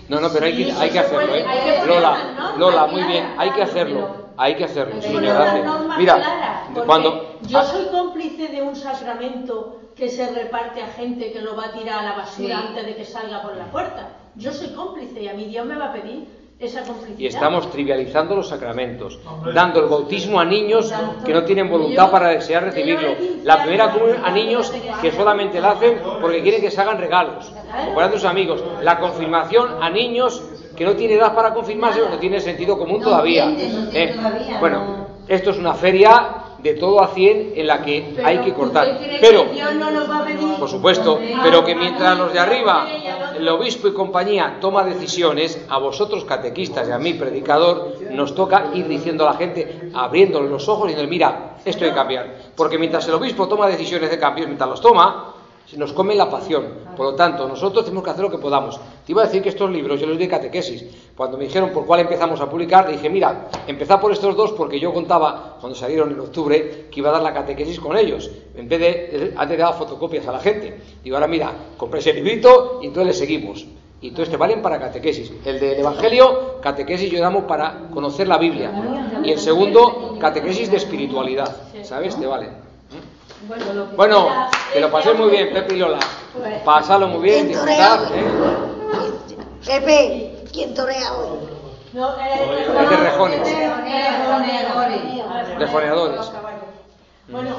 [0.09, 1.45] No, no, pero hay que, hay que hacerlo, ¿eh?
[1.87, 5.65] Lola, Lola, muy bien, hay que hacerlo, hay que hacerlo, señora.
[5.99, 11.57] Mira, cuando yo soy cómplice de un sacramento que se reparte a gente que lo
[11.57, 12.67] va a tirar a la basura Sí.
[12.69, 14.09] antes de que salga por la puerta.
[14.37, 16.27] Yo soy cómplice y a mí Dios me va a pedir
[16.59, 17.19] esa complicidad.
[17.19, 19.19] y estamos trivializando los sacramentos,
[19.55, 20.93] dando el bautismo a niños
[21.25, 23.11] que no tienen voluntad para desear recibirlo,
[23.43, 27.53] la primera comunión a niños que solamente la hacen porque quieren que se hagan regalos,
[27.91, 30.43] o para sus amigos, la confirmación a niños
[30.77, 33.45] que no tiene edad para confirmarse o no tiene sentido común No todavía.
[33.45, 34.17] entiende, no entiende ¿eh?
[34.17, 35.07] todavía, Bueno, no.
[35.29, 36.27] esto es una feria
[36.65, 38.89] de todo a 100 en la que hay que cortar.
[38.89, 40.57] ¿usted cree Pero, que Dios no nos va a pedir?
[40.59, 42.89] por supuesto, pero que mientras los de arriba,
[43.37, 48.71] el obispo y compañía, toma decisiones, a vosotros catequistas y a mí predicador, nos toca
[48.73, 52.35] ir diciendo a la gente, abriéndole los ojos y diciendo, mira, esto hay que cambiar.
[52.57, 55.34] Porque mientras el obispo toma decisiones de cambios, mientras los toma,
[55.77, 56.85] nos come la pasión.
[56.97, 58.81] Por lo tanto, nosotros tenemos que hacer lo que podamos.
[59.05, 60.85] Te iba a decir que estos libros, yo los di catequesis.
[61.17, 64.79] Cuando me dijeron por cuál empezamos a publicar, dije, mira, empezad por estos dos porque
[64.79, 68.31] yo contaba, cuando salieron en octubre, que iba a dar la catequesis con ellos.
[68.57, 70.81] En vez de, antes de dar fotocopias a la gente.
[71.03, 73.67] Digo, ahora mira, compré ese librito y entonces le seguimos.
[74.01, 75.33] Y entonces te valen para catequesis.
[75.45, 78.71] El del Evangelio, catequesis yo damos para conocer la Biblia.
[79.25, 81.57] Y el segundo, catequesis de espiritualidad.
[81.83, 82.15] ¿Sabes?
[82.19, 82.64] Te valen.
[83.49, 85.99] Bueno, lo que Bueno, quiera que lo es paséis muy bien, Pepe y Lola.
[86.39, 88.09] Pues- Pasalo muy bien, ¿Quién disfrutad.
[88.09, 88.23] torea?
[88.23, 88.27] ¿eh?
[89.67, 91.39] Pepe, ¿quién torea hoy?
[91.93, 93.41] No, eh, Es de rejones.
[93.41, 95.59] Rejoneadores.
[95.59, 96.31] Rejoneadores.
[97.29, 97.57] Bueno,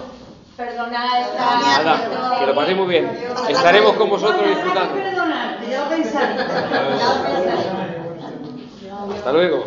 [0.58, 1.84] perdonad esta...
[1.84, 3.18] Nada, que lo paséis muy bien.
[3.50, 4.96] Estaremos con vosotros disfrutando.
[9.16, 9.66] Hasta luego.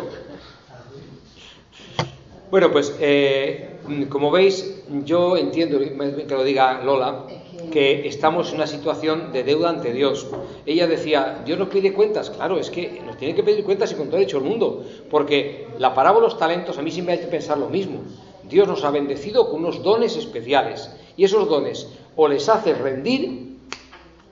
[2.51, 3.68] Bueno, pues eh,
[4.09, 7.25] como veis, yo entiendo, que lo diga Lola,
[7.71, 10.27] que estamos en una situación de deuda ante Dios.
[10.65, 12.29] Ella decía, Dios nos pide cuentas.
[12.29, 14.85] Claro, es que nos tiene que pedir cuentas y con todo hecho el mundo.
[15.09, 18.01] Porque la parábola de los talentos, a mí siempre hay que pensar lo mismo.
[18.43, 20.89] Dios nos ha bendecido con unos dones especiales.
[21.17, 23.57] Y esos dones o les haces rendir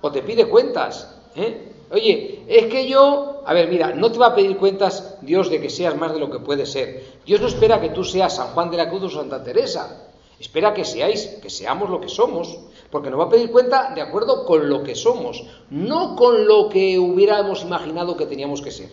[0.01, 1.19] o te pide cuentas.
[1.35, 1.71] ¿eh?
[1.89, 5.61] Oye, es que yo, a ver, mira, no te va a pedir cuentas Dios de
[5.61, 7.03] que seas más de lo que puedes ser.
[7.25, 10.07] Dios no espera que tú seas San Juan de la Cruz o Santa Teresa.
[10.39, 12.59] Espera que seáis, que seamos lo que somos,
[12.91, 16.69] porque nos va a pedir cuenta de acuerdo con lo que somos, no con lo
[16.69, 18.89] que hubiéramos imaginado que teníamos que ser.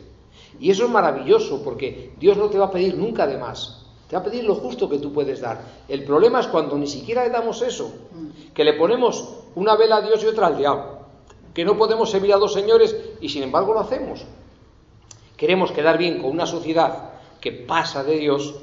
[0.58, 3.84] Y eso es maravilloso, porque Dios no te va a pedir nunca de más.
[4.08, 5.60] Te va a pedir lo justo que tú puedes dar.
[5.88, 7.92] El problema es cuando ni siquiera le damos eso,
[8.54, 10.93] que le ponemos una vela a Dios y otra al diablo,
[11.54, 14.24] que no podemos servir a dos señores y sin embargo lo hacemos.
[15.36, 18.54] Queremos quedar bien con una sociedad que pasa de Dios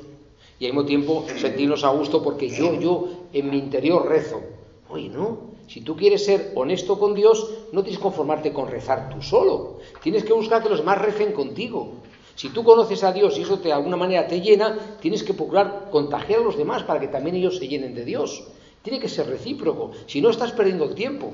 [0.59, 4.41] y al mismo tiempo sentirnos a gusto porque yo, yo en mi interior rezo.
[4.89, 9.09] Oye, no, si tú quieres ser honesto con Dios, no tienes que conformarte con rezar
[9.09, 9.79] tú solo.
[10.03, 11.93] Tienes que buscar que los demás recen contigo.
[12.35, 15.89] Si tú conoces a Dios y eso de alguna manera te llena, tienes que procurar
[15.91, 18.47] contagiar a los demás para que también ellos se llenen de Dios.
[18.81, 21.33] Tiene que ser recíproco, si no estás perdiendo el tiempo.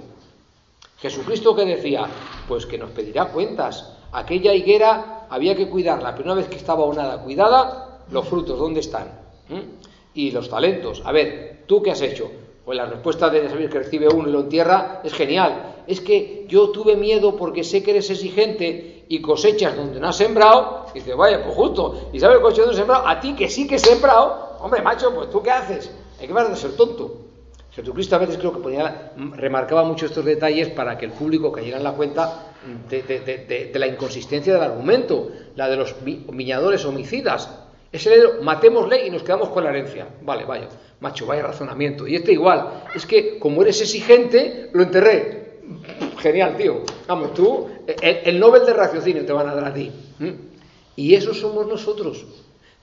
[0.97, 2.07] Jesucristo que decía,
[2.47, 3.93] pues que nos pedirá cuentas.
[4.11, 8.79] Aquella higuera había que cuidarla, pero una vez que estaba onada, cuidada, los frutos, ¿dónde
[8.79, 9.07] están?
[9.49, 9.59] ¿Mm?
[10.15, 11.03] Y los talentos.
[11.05, 12.31] A ver, ¿tú qué has hecho?
[12.65, 15.83] Pues la respuesta de saber que recibe uno y lo entierra es genial.
[15.85, 20.17] Es que yo tuve miedo porque sé que eres exigente y cosechas donde no has
[20.17, 20.87] sembrado.
[20.93, 22.09] Y dice, vaya, pues justo.
[22.11, 23.07] Y sabes cosechar donde has sembrado.
[23.07, 24.57] A ti que sí que he sembrado.
[24.59, 25.91] Hombre, macho, pues tú qué haces.
[26.19, 27.26] Hay que parar de ser tonto.
[27.77, 31.77] Jesucristo a veces creo que ponía, remarcaba mucho estos detalles para que el público cayera
[31.77, 32.47] en la cuenta
[32.89, 37.49] de, la inconsistencia del argumento, la de los vi- viñadores homicidas.
[37.91, 40.07] Ese heredero, matémosle y nos quedamos con la herencia.
[40.23, 40.67] Vale, vaya,
[41.01, 42.07] macho, vaya razonamiento.
[42.07, 45.59] Y este igual, es que como eres exigente, lo enterré.
[46.17, 46.81] Genial, tío.
[47.07, 47.67] Vamos, tú,
[48.01, 49.91] el, el Nobel de raciocinio te van a dar a ti.
[50.95, 52.25] Y eso somos nosotros.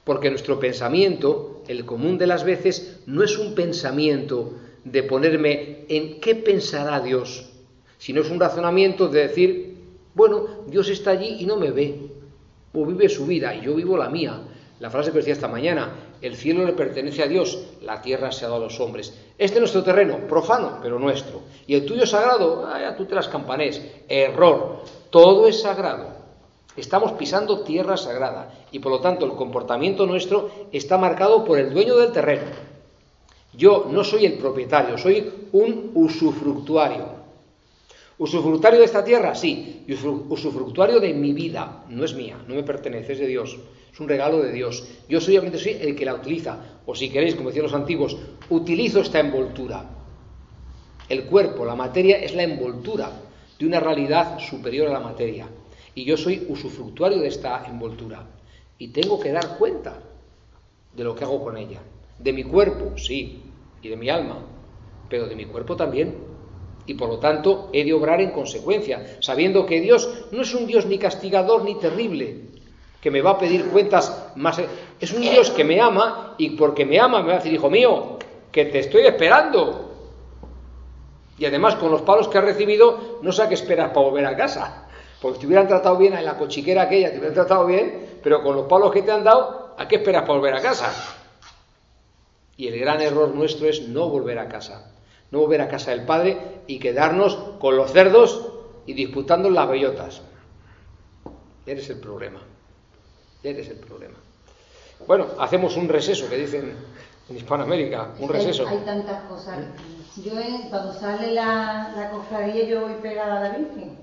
[0.04, 4.52] Porque nuestro pensamiento, el común de las veces, no es un pensamiento
[4.84, 7.50] de ponerme en qué pensará Dios,
[7.98, 9.74] sino es un razonamiento de decir,
[10.14, 12.10] bueno, Dios está allí y no me ve,
[12.72, 14.40] o vive su vida y yo vivo la mía.
[14.80, 18.44] La frase que decía esta mañana, el cielo le pertenece a Dios, la tierra se
[18.44, 19.18] ha dado a los hombres.
[19.38, 21.42] Este es nuestro terreno, profano, pero nuestro.
[21.66, 23.80] Y el tuyo sagrado, ah, ya tú te las campanés.
[24.08, 26.08] Error, todo es sagrado.
[26.76, 31.72] Estamos pisando tierra sagrada y por lo tanto el comportamiento nuestro está marcado por el
[31.72, 32.73] dueño del terreno.
[33.56, 37.24] Yo no soy el propietario, soy un usufructuario.
[38.18, 39.34] ¿Usufructuario de esta tierra?
[39.34, 39.84] Sí.
[40.28, 41.84] Usufructuario de mi vida.
[41.88, 43.58] No es mía, no me pertenece, es de Dios.
[43.92, 44.86] Es un regalo de Dios.
[45.08, 46.80] Yo solamente soy el que la utiliza.
[46.86, 48.16] O si queréis, como decían los antiguos,
[48.50, 49.88] utilizo esta envoltura.
[51.08, 53.10] El cuerpo, la materia, es la envoltura
[53.58, 55.46] de una realidad superior a la materia.
[55.94, 58.26] Y yo soy usufructuario de esta envoltura.
[58.78, 59.96] Y tengo que dar cuenta
[60.94, 61.80] de lo que hago con ella.
[62.18, 63.42] De mi cuerpo, sí,
[63.84, 64.38] y de mi alma,
[65.08, 66.16] pero de mi cuerpo también.
[66.86, 70.66] Y por lo tanto he de obrar en consecuencia, sabiendo que Dios no es un
[70.66, 72.40] Dios ni castigador ni terrible,
[73.00, 74.60] que me va a pedir cuentas más...
[74.98, 77.70] Es un Dios que me ama y porque me ama me va a decir, hijo
[77.70, 78.18] mío,
[78.50, 79.92] que te estoy esperando.
[81.38, 84.36] Y además con los palos que has recibido, no sé qué esperas para volver a
[84.36, 84.88] casa.
[85.20, 88.56] Porque te hubieran tratado bien en la cochiquera aquella, te hubieran tratado bien, pero con
[88.56, 91.20] los palos que te han dado, ¿a qué esperas para volver a casa?
[92.56, 94.92] Y el gran error nuestro es no volver a casa,
[95.30, 98.48] no volver a casa del Padre y quedarnos con los cerdos
[98.86, 100.22] y disputando las bellotas.
[101.66, 102.40] Eres el problema.
[103.42, 104.14] Eres el problema.
[105.06, 106.74] Bueno, hacemos un receso, que dicen
[107.28, 108.66] en Hispanoamérica, un receso.
[108.68, 109.58] Hay, hay tantas cosas.
[110.22, 110.32] Yo
[110.70, 113.98] cuando sale la, la cofradía yo voy pegada a la Virgen.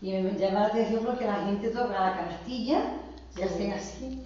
[0.00, 2.82] Y me llama la atención porque la gente toca la canastilla
[3.36, 4.22] y hacen así.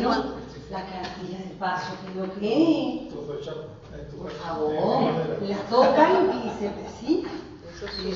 [0.00, 0.34] No.
[0.70, 3.08] La canastilla del paso, que lo que
[4.18, 5.12] por favor,
[5.42, 7.26] la tocan y dicen, sí.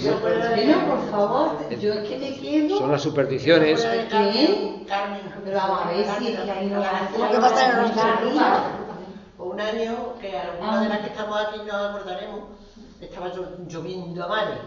[0.03, 2.79] Yo, bueno, por favor, yo es que me quedo.
[2.79, 3.85] Son las supersticiones.
[3.85, 4.85] ¿Qué?
[5.45, 8.63] Pero vamos a ver si es que ahí no Lo que pasa en nuestro arriba.
[9.39, 12.41] Un año que alguna de las que estamos aquí nos acordaremos,
[13.01, 14.59] estaba llo- lloviendo a mares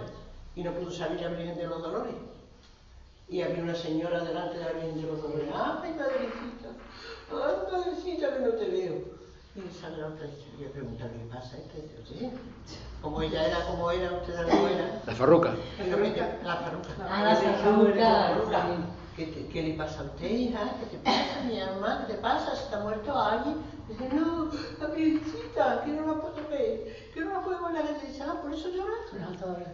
[0.55, 2.13] y no pudo salir la Virgen de los Dolores.
[3.29, 5.47] Y había una señora delante de la Virgen de los Dolores.
[5.55, 6.69] ¡Ay, madrecita!
[7.33, 8.95] ¡Ay, madrecita, que no te veo!
[9.55, 11.57] Y sale la otra y le pregunta, ¿qué pasa?
[11.57, 12.31] Este, sí.
[13.01, 15.01] Como ella era, como era, usted era.
[15.05, 15.55] La farruca.
[15.77, 16.89] Pero mira, la farruca.
[17.09, 18.35] Ah, la farruca,
[19.15, 20.59] ¿Qué, te- qué le pasa a usted, hija?
[20.79, 22.05] ¿Qué te pasa, mi hermana?
[22.07, 22.55] ¿Qué te pasa?
[22.55, 23.57] ¿Se está muerto alguien?
[23.91, 27.73] Dice, no, la virgencita, que no la puedo ver, que no la puedo ver.
[27.73, 28.93] La gente dice, ah, por eso llora.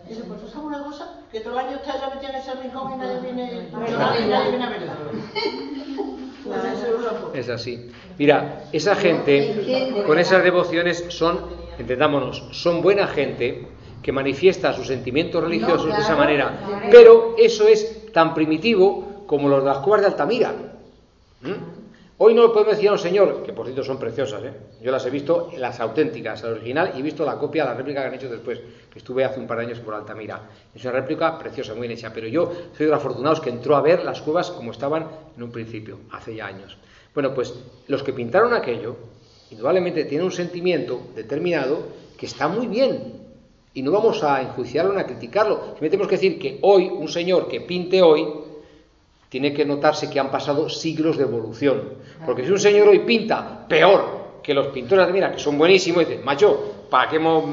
[0.07, 2.53] Dice, pues tú sabes una cosa, que todo el año ustedes la metían en ese
[2.55, 4.97] rincón y nadie viene, nadie, nadie viene a verla.
[6.47, 7.37] Es una cosa.
[7.37, 7.91] Es así.
[8.17, 11.41] Mira, esa gente con esas devociones son,
[11.77, 13.67] entendámonos, son buena gente
[14.01, 16.57] que manifiesta sus sentimientos religiosos de esa manera,
[16.89, 20.53] pero eso es tan primitivo como los de las cuevas de Altamira.
[21.41, 21.86] ¿Mm?
[22.19, 24.51] Hoy no podemos decir a un señor, que por cierto son preciosas, ¿eh?
[24.81, 28.01] yo las he visto, las auténticas, la original, y he visto la copia, la réplica
[28.01, 28.59] que han hecho después,
[28.91, 30.41] que estuve hace un par de años por Altamira.
[30.73, 33.75] Es una réplica preciosa, muy bien hecha, pero yo soy de los afortunados que entró
[33.75, 35.05] a ver las cuevas como estaban
[35.35, 36.75] en un principio, hace ya años.
[37.13, 37.53] Bueno, pues
[37.85, 38.95] los que pintaron aquello,
[39.51, 41.83] indudablemente tienen un sentimiento determinado
[42.17, 43.27] que está muy bien,
[43.75, 45.57] y no vamos a enjuiciarlo ni a criticarlo.
[45.57, 48.25] Simplemente tenemos que decir que hoy, un señor que pinte hoy,
[49.29, 51.81] tiene que notarse que han pasado siglos de evolución.
[52.25, 56.07] Porque si un señor hoy pinta peor que los pintores de mira, que son buenísimos,
[56.07, 57.43] dice, macho, ¿para qué hemos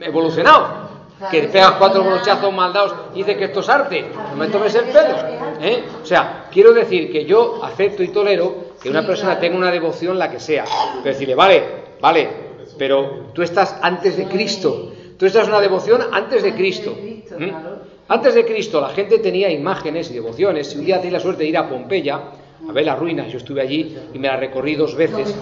[0.00, 0.90] evolucionado?
[1.30, 4.04] Que pegas cuatro brochazos mal dados y dice que esto es arte.
[4.30, 5.16] No me tomes el pelo.
[5.60, 5.84] ¿eh?
[6.02, 10.18] O sea, quiero decir que yo acepto y tolero que una persona tenga una devoción
[10.18, 10.64] la que sea.
[11.02, 11.62] Pero decirle, vale,
[12.00, 12.28] vale,
[12.76, 14.92] pero tú estás antes de Cristo.
[15.16, 16.96] Tú estás una devoción antes de Cristo.
[17.28, 17.91] Claro.
[18.08, 20.68] Antes de Cristo la gente tenía imágenes y devociones.
[20.68, 22.20] Si un día tenéis la suerte de ir a Pompeya,
[22.68, 25.34] a ver las ruinas, yo estuve allí y me las recorrí dos veces.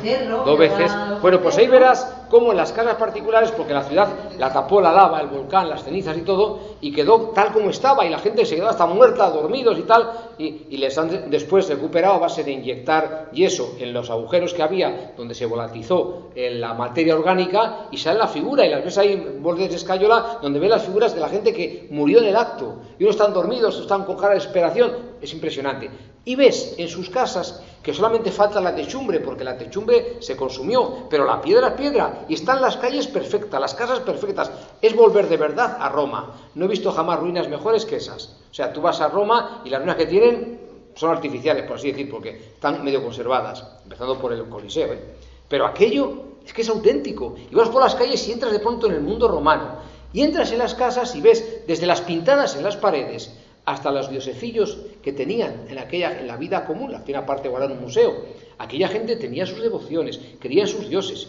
[0.45, 0.91] Dos veces.
[1.21, 4.09] Bueno, pues ahí verás cómo en las casas particulares, porque la ciudad
[4.39, 8.07] la tapó la lava, el volcán, las cenizas y todo, y quedó tal como estaba,
[8.07, 11.19] y la gente se quedó hasta muerta, dormidos y tal, y, y les han de-
[11.29, 16.29] después recuperado a base de inyectar yeso en los agujeros que había, donde se volatilizó
[16.37, 19.77] eh, la materia orgánica, y sale la figura, y las ves ahí en bordes de
[19.77, 23.17] escayola, donde ves las figuras de la gente que murió en el acto, y unos
[23.17, 25.91] están dormidos, están con cara de desesperación, es impresionante.
[26.25, 31.09] Y ves en sus casas que solamente falta la techumbre, porque la techumbre se consumió,
[31.09, 34.51] pero la piedra es piedra, y están las calles perfectas, las casas perfectas.
[34.83, 36.35] Es volver de verdad a Roma.
[36.55, 38.37] No he visto jamás ruinas mejores que esas.
[38.51, 40.61] O sea, tú vas a Roma y las ruinas que tienen
[40.95, 44.93] son artificiales, por así decir, porque están medio conservadas, empezando por el Coliseo.
[44.93, 45.01] ¿eh?
[45.49, 47.37] Pero aquello es que es auténtico.
[47.51, 49.77] Y vas por las calles y entras de pronto en el mundo romano.
[50.13, 53.33] Y entras en las casas y ves desde las pintadas en las paredes
[53.65, 57.73] hasta los diosecillos que tenían en aquella en la vida común, la tiene aparte guardada
[57.73, 58.25] en un museo.
[58.59, 61.29] Aquella gente tenía sus devociones, creía en sus dioses.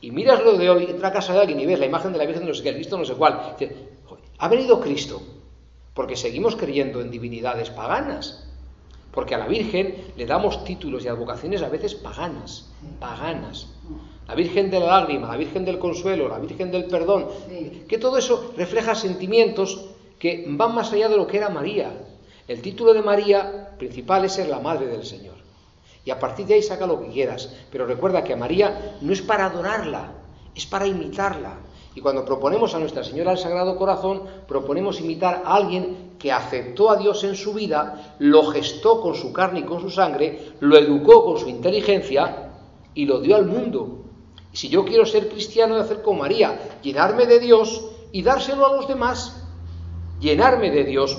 [0.00, 2.18] Y miras lo de hoy, entra a casa de alguien y ves la imagen de
[2.18, 3.56] la Virgen de no sé qué, el Cristo no sé cuál.
[3.58, 5.20] Dices, "Joder, ha venido Cristo,
[5.98, 8.44] porque seguimos creyendo en divinidades paganas.
[9.10, 13.66] Porque a la Virgen le damos títulos y advocaciones a veces paganas, paganas.
[14.28, 17.26] La Virgen de la lágrima, la Virgen del consuelo, la Virgen del perdón.
[17.48, 17.82] Sí.
[17.88, 19.86] Que todo eso refleja sentimientos
[20.20, 21.90] que van más allá de lo que era María.
[22.48, 25.36] El título de María principal es ser la madre del Señor.
[26.02, 27.54] Y a partir de ahí saca lo que quieras.
[27.70, 30.14] Pero recuerda que a María no es para adorarla,
[30.54, 31.58] es para imitarla.
[31.94, 36.90] Y cuando proponemos a Nuestra Señora del Sagrado Corazón, proponemos imitar a alguien que aceptó
[36.90, 40.78] a Dios en su vida, lo gestó con su carne y con su sangre, lo
[40.78, 42.50] educó con su inteligencia
[42.94, 44.04] y lo dio al mundo.
[44.52, 48.72] Si yo quiero ser cristiano, de hacer como María, llenarme de Dios y dárselo a
[48.74, 49.44] los demás,
[50.18, 51.18] llenarme de Dios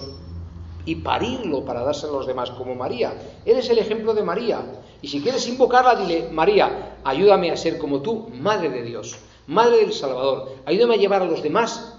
[0.90, 3.14] y parirlo para dárselo a los demás, como María.
[3.46, 4.60] Eres el ejemplo de María.
[5.04, 9.16] Y si quieres invocarla, dile, María, ayúdame a ser como tú, Madre de Dios,
[9.46, 10.50] Madre del Salvador.
[10.66, 11.96] Ayúdame a llevar a los demás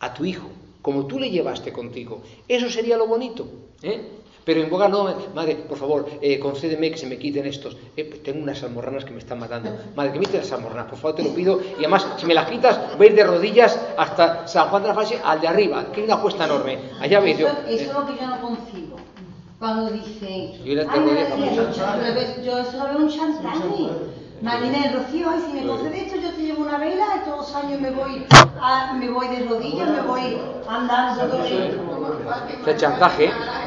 [0.00, 0.48] a tu Hijo,
[0.80, 2.22] como tú le llevaste contigo.
[2.48, 3.46] Eso sería lo bonito.
[3.82, 4.00] ¿eh?
[4.44, 7.76] Pero en boga no, madre, por favor, eh, concédeme que se me quiten estos.
[7.96, 9.70] Eh, tengo unas almorranas que me están matando.
[9.94, 11.60] Madre, que me las almorranas, por favor, te lo pido.
[11.76, 14.88] Y además, si me las quitas, voy a ir de rodillas hasta San Juan de
[14.88, 16.78] la Fase, al de arriba, que hay una cuesta enorme.
[17.00, 17.46] Allá veis yo.
[17.48, 18.96] Eso, es lo que yo no concibo.
[19.58, 21.96] Cuando dicen, Yo le "Ay, tengo me ya decía, famosa".
[21.96, 23.58] yo, yo- yo eso lo veo un chantaje.
[24.42, 27.46] Marina del Rocío, ay, si me concede esto, yo te llevo una vela, y todos
[27.46, 28.26] los años me voy,
[28.60, 30.36] a- me voy de rodillas, me voy
[30.66, 31.22] andando.
[31.44, 31.76] Ese chantaje.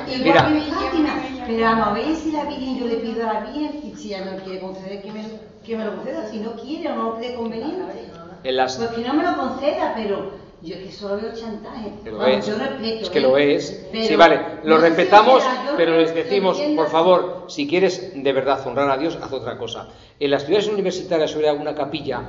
[0.07, 1.09] Igual Mira, que mi Fátima.
[1.47, 4.25] Pero a ver si la Virgen, yo le pido a la Virgen, y si ella
[4.25, 5.23] me lo quiere conceder, que me,
[5.65, 6.27] que me lo conceda.
[6.29, 8.09] Si no quiere o no le cree conveniente,
[8.43, 11.91] en las, pues que no me lo conceda, pero yo es que solo veo chantaje.
[12.03, 12.47] Que lo Vamos, es.
[12.47, 13.21] yo respeto, Es que ¿eh?
[13.21, 13.85] lo es.
[13.91, 16.89] Pero sí, vale, lo no si respetamos, será, yo pero lo- les lo decimos, por
[16.89, 19.89] favor, si quieres de verdad honrar a Dios, haz otra cosa.
[20.19, 22.21] En las ciudades universitarias hay una capilla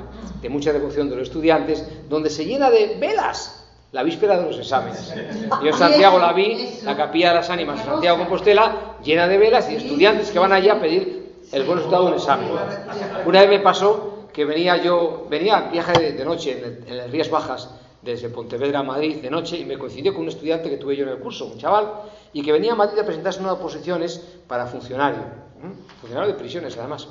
[0.42, 3.62] de mucha devoción de los estudiantes donde se llena de velas
[3.92, 5.14] la víspera de los exámenes.
[5.62, 9.38] Yo en Santiago la vi, la capilla de las ánimas en Santiago Compostela, llena de
[9.38, 12.48] velas y estudiantes que van allí a pedir el buen resultado de un examen.
[13.24, 16.96] Una vez me pasó que venía yo, venía viaje de, de noche en, el- en
[16.98, 17.70] las Rías Bajas
[18.02, 21.04] desde Pontevedra a Madrid de noche y me coincidió con un estudiante que tuve yo
[21.04, 21.86] en el curso, un chaval,
[22.32, 25.22] y que venía a Madrid a presentarse unas oposiciones para funcionario,
[26.00, 27.08] funcionario de prisiones además.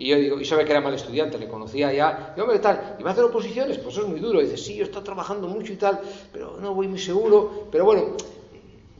[0.00, 2.62] Y yo digo, y sabe que era mal estudiante, le conocía ya, y hombre, ¿qué
[2.62, 2.96] tal?
[2.98, 3.76] ¿Y va a hacer oposiciones?
[3.76, 4.40] Pues eso es muy duro.
[4.40, 6.00] Y dice, sí, yo estoy trabajando mucho y tal,
[6.32, 8.16] pero no voy muy seguro, pero bueno,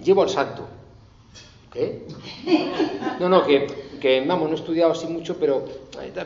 [0.05, 0.67] llevo al santo.
[1.73, 2.05] ¿Qué?
[3.19, 3.67] No, no, que,
[3.99, 5.65] que vamos, no he estudiado así mucho, pero,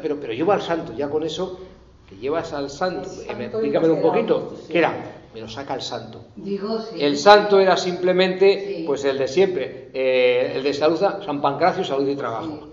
[0.03, 1.61] pero, pero llevo al santo, ya con eso,
[2.09, 5.12] que llevas al santo, eh, explícamelo un poquito, ¿qué era?
[5.33, 6.25] Me lo saca el santo.
[6.35, 6.97] Digo, sí.
[7.01, 8.85] El santo era simplemente, Sí.
[8.87, 12.68] pues el de siempre, eh, el de salud, San Pancracio, salud y trabajo.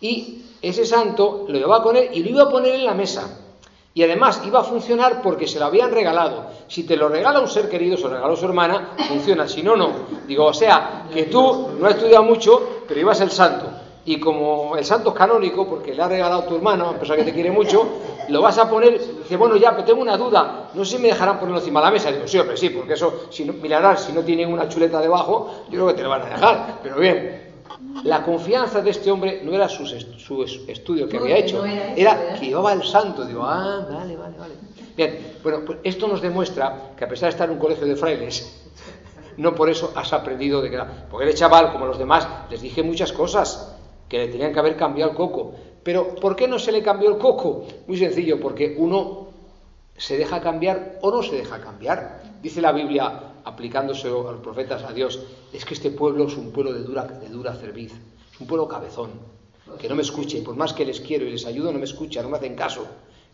[0.00, 3.44] Y ese santo lo llevaba con él y lo iba a poner en la mesa.
[3.94, 6.46] Y además iba a funcionar porque se lo habían regalado.
[6.68, 9.48] Si te lo regala un ser querido, se lo regaló su hermana, funciona.
[9.48, 9.90] Si no, no.
[10.26, 13.66] Digo, o sea, que tú no has estudiado mucho, pero ibas el santo.
[14.04, 17.24] Y como el santo es canónico, porque le ha regalado tu hermano, a pesar que
[17.24, 17.88] te quiere mucho,
[18.28, 18.98] lo vas a poner.
[18.98, 20.70] Dice, bueno, ya, pero tengo una duda.
[20.74, 22.12] No sé si me dejarán ponerlo encima de la mesa.
[22.12, 25.64] Digo, sí, hombre, sí, porque eso, si no, mirarás, si no tiene una chuleta debajo,
[25.70, 26.78] yo creo que te lo van a dejar.
[26.82, 27.47] Pero bien,
[28.04, 31.36] la confianza de este hombre no era su, est- su es- estudio que No, había
[31.36, 33.24] que hecho, no era eso, era que llevaba el santo.
[33.24, 34.54] Digo, ah, vale, vale, vale.
[34.96, 37.96] Bien, bueno, pues esto nos demuestra que a pesar de estar en un colegio de
[37.96, 38.62] frailes,
[39.36, 40.80] no por eso has aprendido de que.
[41.10, 43.76] Porque el chaval, como los demás, les dije muchas cosas
[44.08, 45.54] que le tenían que haber cambiado el coco.
[45.82, 47.66] Pero ¿por qué no se le cambió el coco?
[47.86, 49.28] Muy sencillo, porque uno
[49.96, 52.20] se deja cambiar o no se deja cambiar.
[52.42, 55.20] Dice la Biblia, aplicándose a los profetas, a Dios,
[55.52, 57.92] es que este pueblo es un pueblo de dura, cerviz,
[58.32, 59.10] es un pueblo cabezón,
[59.78, 62.24] que no me escuche, por más que les quiero y les ayudo, no me escuchan,
[62.24, 62.86] no me hacen caso.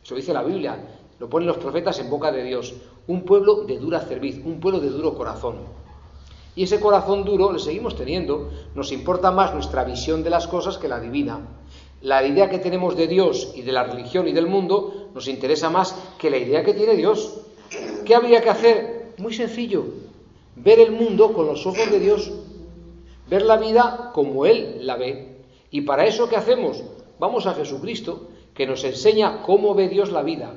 [0.03, 0.79] Eso dice la Biblia,
[1.19, 2.75] lo ponen los profetas en boca de Dios,
[3.09, 5.57] un pueblo de dura cerviz, un pueblo de duro corazón.
[6.55, 10.79] Y ese corazón duro le seguimos teniendo, nos importa más nuestra visión de las cosas
[10.79, 11.41] que la divina.
[12.03, 15.71] La idea que tenemos de Dios y de la religión y del mundo nos interesa
[15.71, 17.41] más que la idea que tiene Dios.
[18.05, 19.15] ¿Qué habría que hacer?
[19.19, 19.85] Muy sencillo,
[20.57, 22.33] ver el mundo con los ojos de Dios,
[23.29, 25.43] ver la vida como Él la ve.
[25.71, 26.83] Y para eso, ¿qué hacemos?
[27.19, 30.55] Vamos a Jesucristo, que nos enseña cómo ve Dios la vida.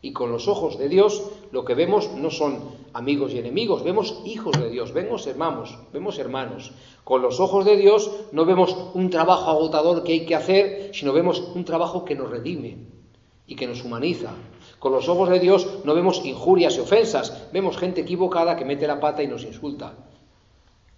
[0.00, 2.58] Y con los ojos de Dios lo que vemos no son
[2.92, 6.72] amigos y enemigos, vemos hijos de Dios, vemos hermanos, vemos hermanos.
[7.04, 11.12] Con los ojos de Dios no vemos un trabajo agotador que hay que hacer, sino
[11.12, 12.78] vemos un trabajo que nos redime
[13.46, 14.32] y que nos humaniza.
[14.82, 18.88] Con los ojos de Dios no vemos injurias y ofensas, vemos gente equivocada que mete
[18.88, 19.94] la pata y nos insulta.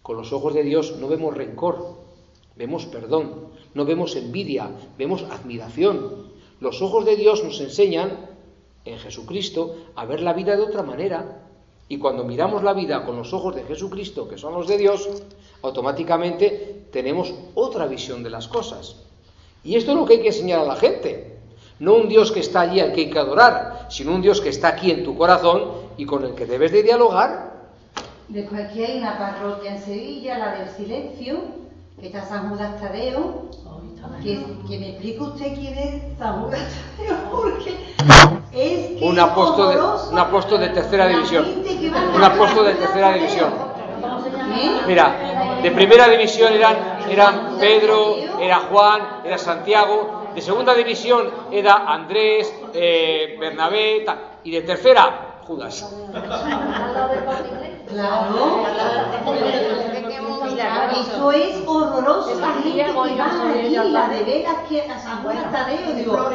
[0.01, 1.99] Con los ojos de Dios no vemos rencor,
[2.57, 6.31] vemos perdón, no vemos envidia, vemos admiración.
[6.61, 8.31] Los ojos de Dios nos enseñan
[8.87, 11.43] en Jesucristo a ver la vida de otra manera.
[11.87, 15.11] Y cuando miramos la vida con los ojos de Jesucristo, que son los de Dios,
[15.61, 19.03] automáticamente tenemos otra visión de las cosas.
[19.63, 21.34] Y esto es lo que hay que enseñar a la gente.
[21.81, 24.49] No un Dios que está allí al que hay que adorar, sino un Dios que
[24.49, 25.65] está aquí en tu corazón
[25.97, 27.53] y con el que debes de dialogar.
[28.29, 31.39] Después aquí hay una parroquia en Sevilla, la del silencio,
[32.01, 33.51] que está San Judas Tadeo.
[34.23, 34.39] Que,
[34.69, 36.61] que me explique usted quién es San Judas
[36.97, 37.71] Tadeo, porque
[38.53, 41.45] es que Un apóstol de- un apóstol de tercera división.
[42.15, 43.51] Un apóstol de tercera división.
[44.57, 44.71] ¿Eh?
[44.87, 46.77] Mira, de primera división eran,
[47.11, 50.24] eran Pedro, era Juan, era Santiago.
[50.35, 54.19] De segunda división era Andrés, eh, Bernabé, tal.
[54.45, 55.89] y de tercera, Judas.
[57.89, 58.65] Claro.
[61.01, 61.95] Eso es horroroso.
[61.95, 62.31] doloroso.
[62.31, 65.95] Es La aquí, gente que va aquí, la de veras que a San Juan Tadeo,
[65.95, 66.31] digo.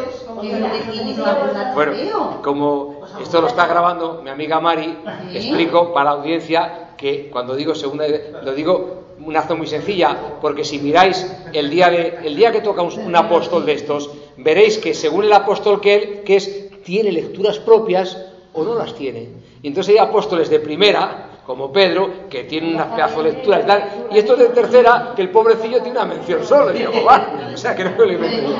[1.73, 4.97] Bueno, como esto lo está grabando mi amiga Mari,
[5.31, 5.37] Sí.
[5.37, 8.05] explico para la audiencia que cuando digo segunda,
[8.43, 12.61] lo digo una razón muy sencilla, porque si miráis el día, de, el día que
[12.61, 16.83] toca un, un apóstol de estos, veréis que según el apóstol que él, que es,
[16.83, 18.17] tiene lecturas propias
[18.53, 19.29] o no las tiene.
[19.61, 23.63] Y entonces hay apóstoles de primera, como Pedro, que tienen una pedazo de lectura y
[23.63, 27.21] tal, y estos de tercera, que el pobrecillo tiene una mención solo, y digo, "Guau".
[27.53, 28.53] o sea, que no me lo invento.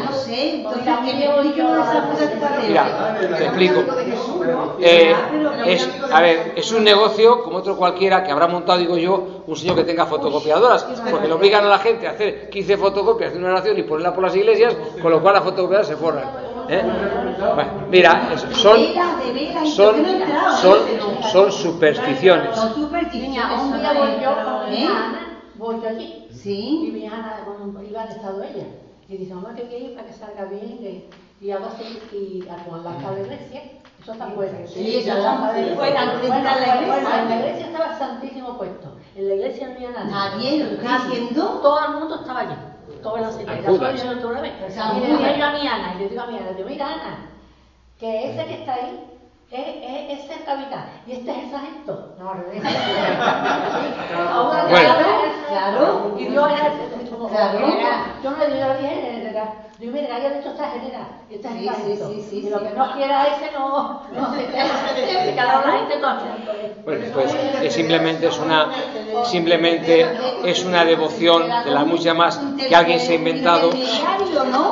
[2.67, 3.83] Mira, te explico.
[4.79, 5.13] Eh,
[5.67, 9.55] es, a ver, es un negocio como otro cualquiera que habrá montado, digo yo, un
[9.55, 13.39] señor que tenga fotocopiadoras, porque le obligan a la gente a hacer 15 fotocopias de
[13.39, 16.48] una oración y ponerla por las iglesias, con lo cual las fotocopiadoras se forran.
[16.69, 16.83] ¿Eh?
[17.55, 18.93] Bueno, mira, son, y
[19.69, 19.95] son,
[20.61, 20.77] son,
[21.31, 22.55] son supersticiones.
[22.55, 23.29] Son supersticiones.
[23.29, 26.27] Niña, un día voy yo con mi hija Ana, voy yo allí.
[26.29, 26.89] Y Sí.
[26.93, 28.65] mi hija Ana, cuando iba al estado ella,
[29.07, 31.05] y dice, mamá, que quiero ir para que salga bien,
[31.41, 33.61] y algo así, y a- con la cabeza de iglesia,
[34.01, 34.53] eso está fuera.
[34.67, 35.37] Sí, eso está
[35.75, 40.63] fuera, en la iglesia estaba el Santísimo puesto, en la iglesia no había nadie.
[40.83, 41.59] Nadie, diciendo.
[41.63, 42.55] Todo el mundo estaba allí.
[43.01, 44.53] Todas las he dicho otra vez.
[44.61, 44.95] Le Judas.
[44.95, 47.29] digo yo a mi Ana, y le digo a mi Ana, le digo, mira Ana,
[47.99, 49.05] que ese que está ahí
[49.51, 49.65] es,
[50.19, 52.15] es, es el capitán y este es el sargento.
[52.19, 52.63] No, al revés.
[54.31, 54.93] Ahora, Bueno.
[55.49, 56.15] Claro.
[56.19, 56.71] Y Dios era
[57.09, 57.59] como Claro.
[58.23, 59.33] Yo no le digo, yo le dije
[59.79, 59.93] general.
[59.93, 61.07] Digo, mira, haya dicho esta general.
[61.29, 62.65] Y esta es Sí, sí, sí, sí, Y lo sí.
[62.65, 65.25] que no quiera ese no, no se queda.
[65.25, 66.25] Se queda la gente mirando.
[66.85, 68.71] Bueno, pues es simplemente es una
[69.25, 70.05] simplemente
[70.45, 73.69] es una devoción de las muchas más que alguien se ha inventado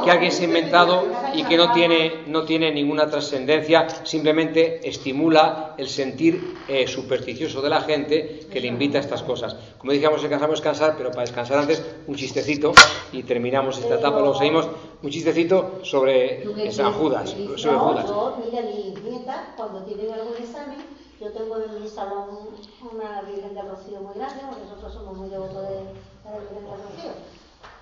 [0.03, 5.75] que alguien se ha inventado y que no tiene, no tiene ninguna trascendencia, simplemente estimula
[5.77, 9.55] el sentir eh, supersticioso de la gente que le invita a estas cosas.
[9.77, 12.73] Como dijimos, descansamos descansar, pero para descansar antes, un chistecito
[13.11, 14.67] y terminamos esta etapa, luego seguimos,
[15.03, 18.05] un chistecito sobre San Judas, sobre No, Judas.
[18.07, 20.77] yo, mira, mi nieta, cuando tienen algún examen,
[21.19, 22.49] yo tengo en mi salón
[22.91, 25.83] una Virgen de Rocío muy grande, porque nosotros somos muy devotos de, de
[26.25, 27.11] la Virgen de Rocío.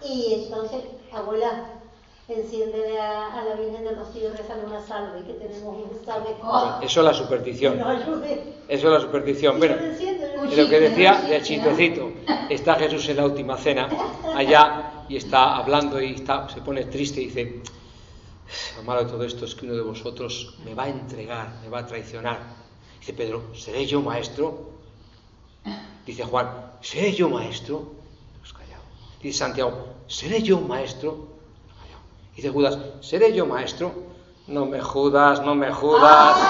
[0.01, 0.81] Y entonces,
[1.13, 1.81] abuela,
[2.34, 6.34] enciende a, a la Virgen de Rocío y rezale una salve, que tenemos un examen.
[6.81, 7.81] Eso es la superstición.
[7.81, 8.56] ayude.
[8.68, 9.60] Eso es la superstición.
[9.60, 12.11] De lo que decía del chistecito,
[12.49, 13.89] está Jesús en la última cena,
[14.35, 17.61] allá, y está hablando y está, se pone triste y dice,
[18.77, 21.69] lo malo de todo esto es que uno de vosotros me va a entregar, me
[21.69, 22.39] va a traicionar.
[22.99, 24.72] Dice Pedro, ¿seré yo maestro?
[26.06, 26.49] Dice Juan,
[26.81, 27.93] ¿seré yo maestro?
[28.41, 28.53] Pues.
[29.22, 31.35] Dice Santiago, ¿seré yo maestro?
[32.36, 33.91] Dice Judas, ¿seré yo maestro?
[34.48, 36.38] No me judas, no me judas.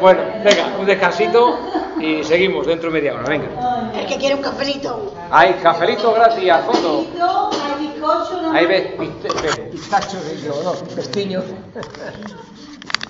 [0.00, 1.58] Bueno, venga, un descansito
[1.98, 3.90] y seguimos dentro de media hora, venga.
[3.92, 5.12] El que quiere un cafelito.
[5.28, 7.06] Hay cafelito gratis al fondo.
[7.50, 8.52] Hay bizcocho, ¿no?
[8.52, 8.92] Ahí ves,
[9.72, 11.42] pistacho de yo, no, pestiño.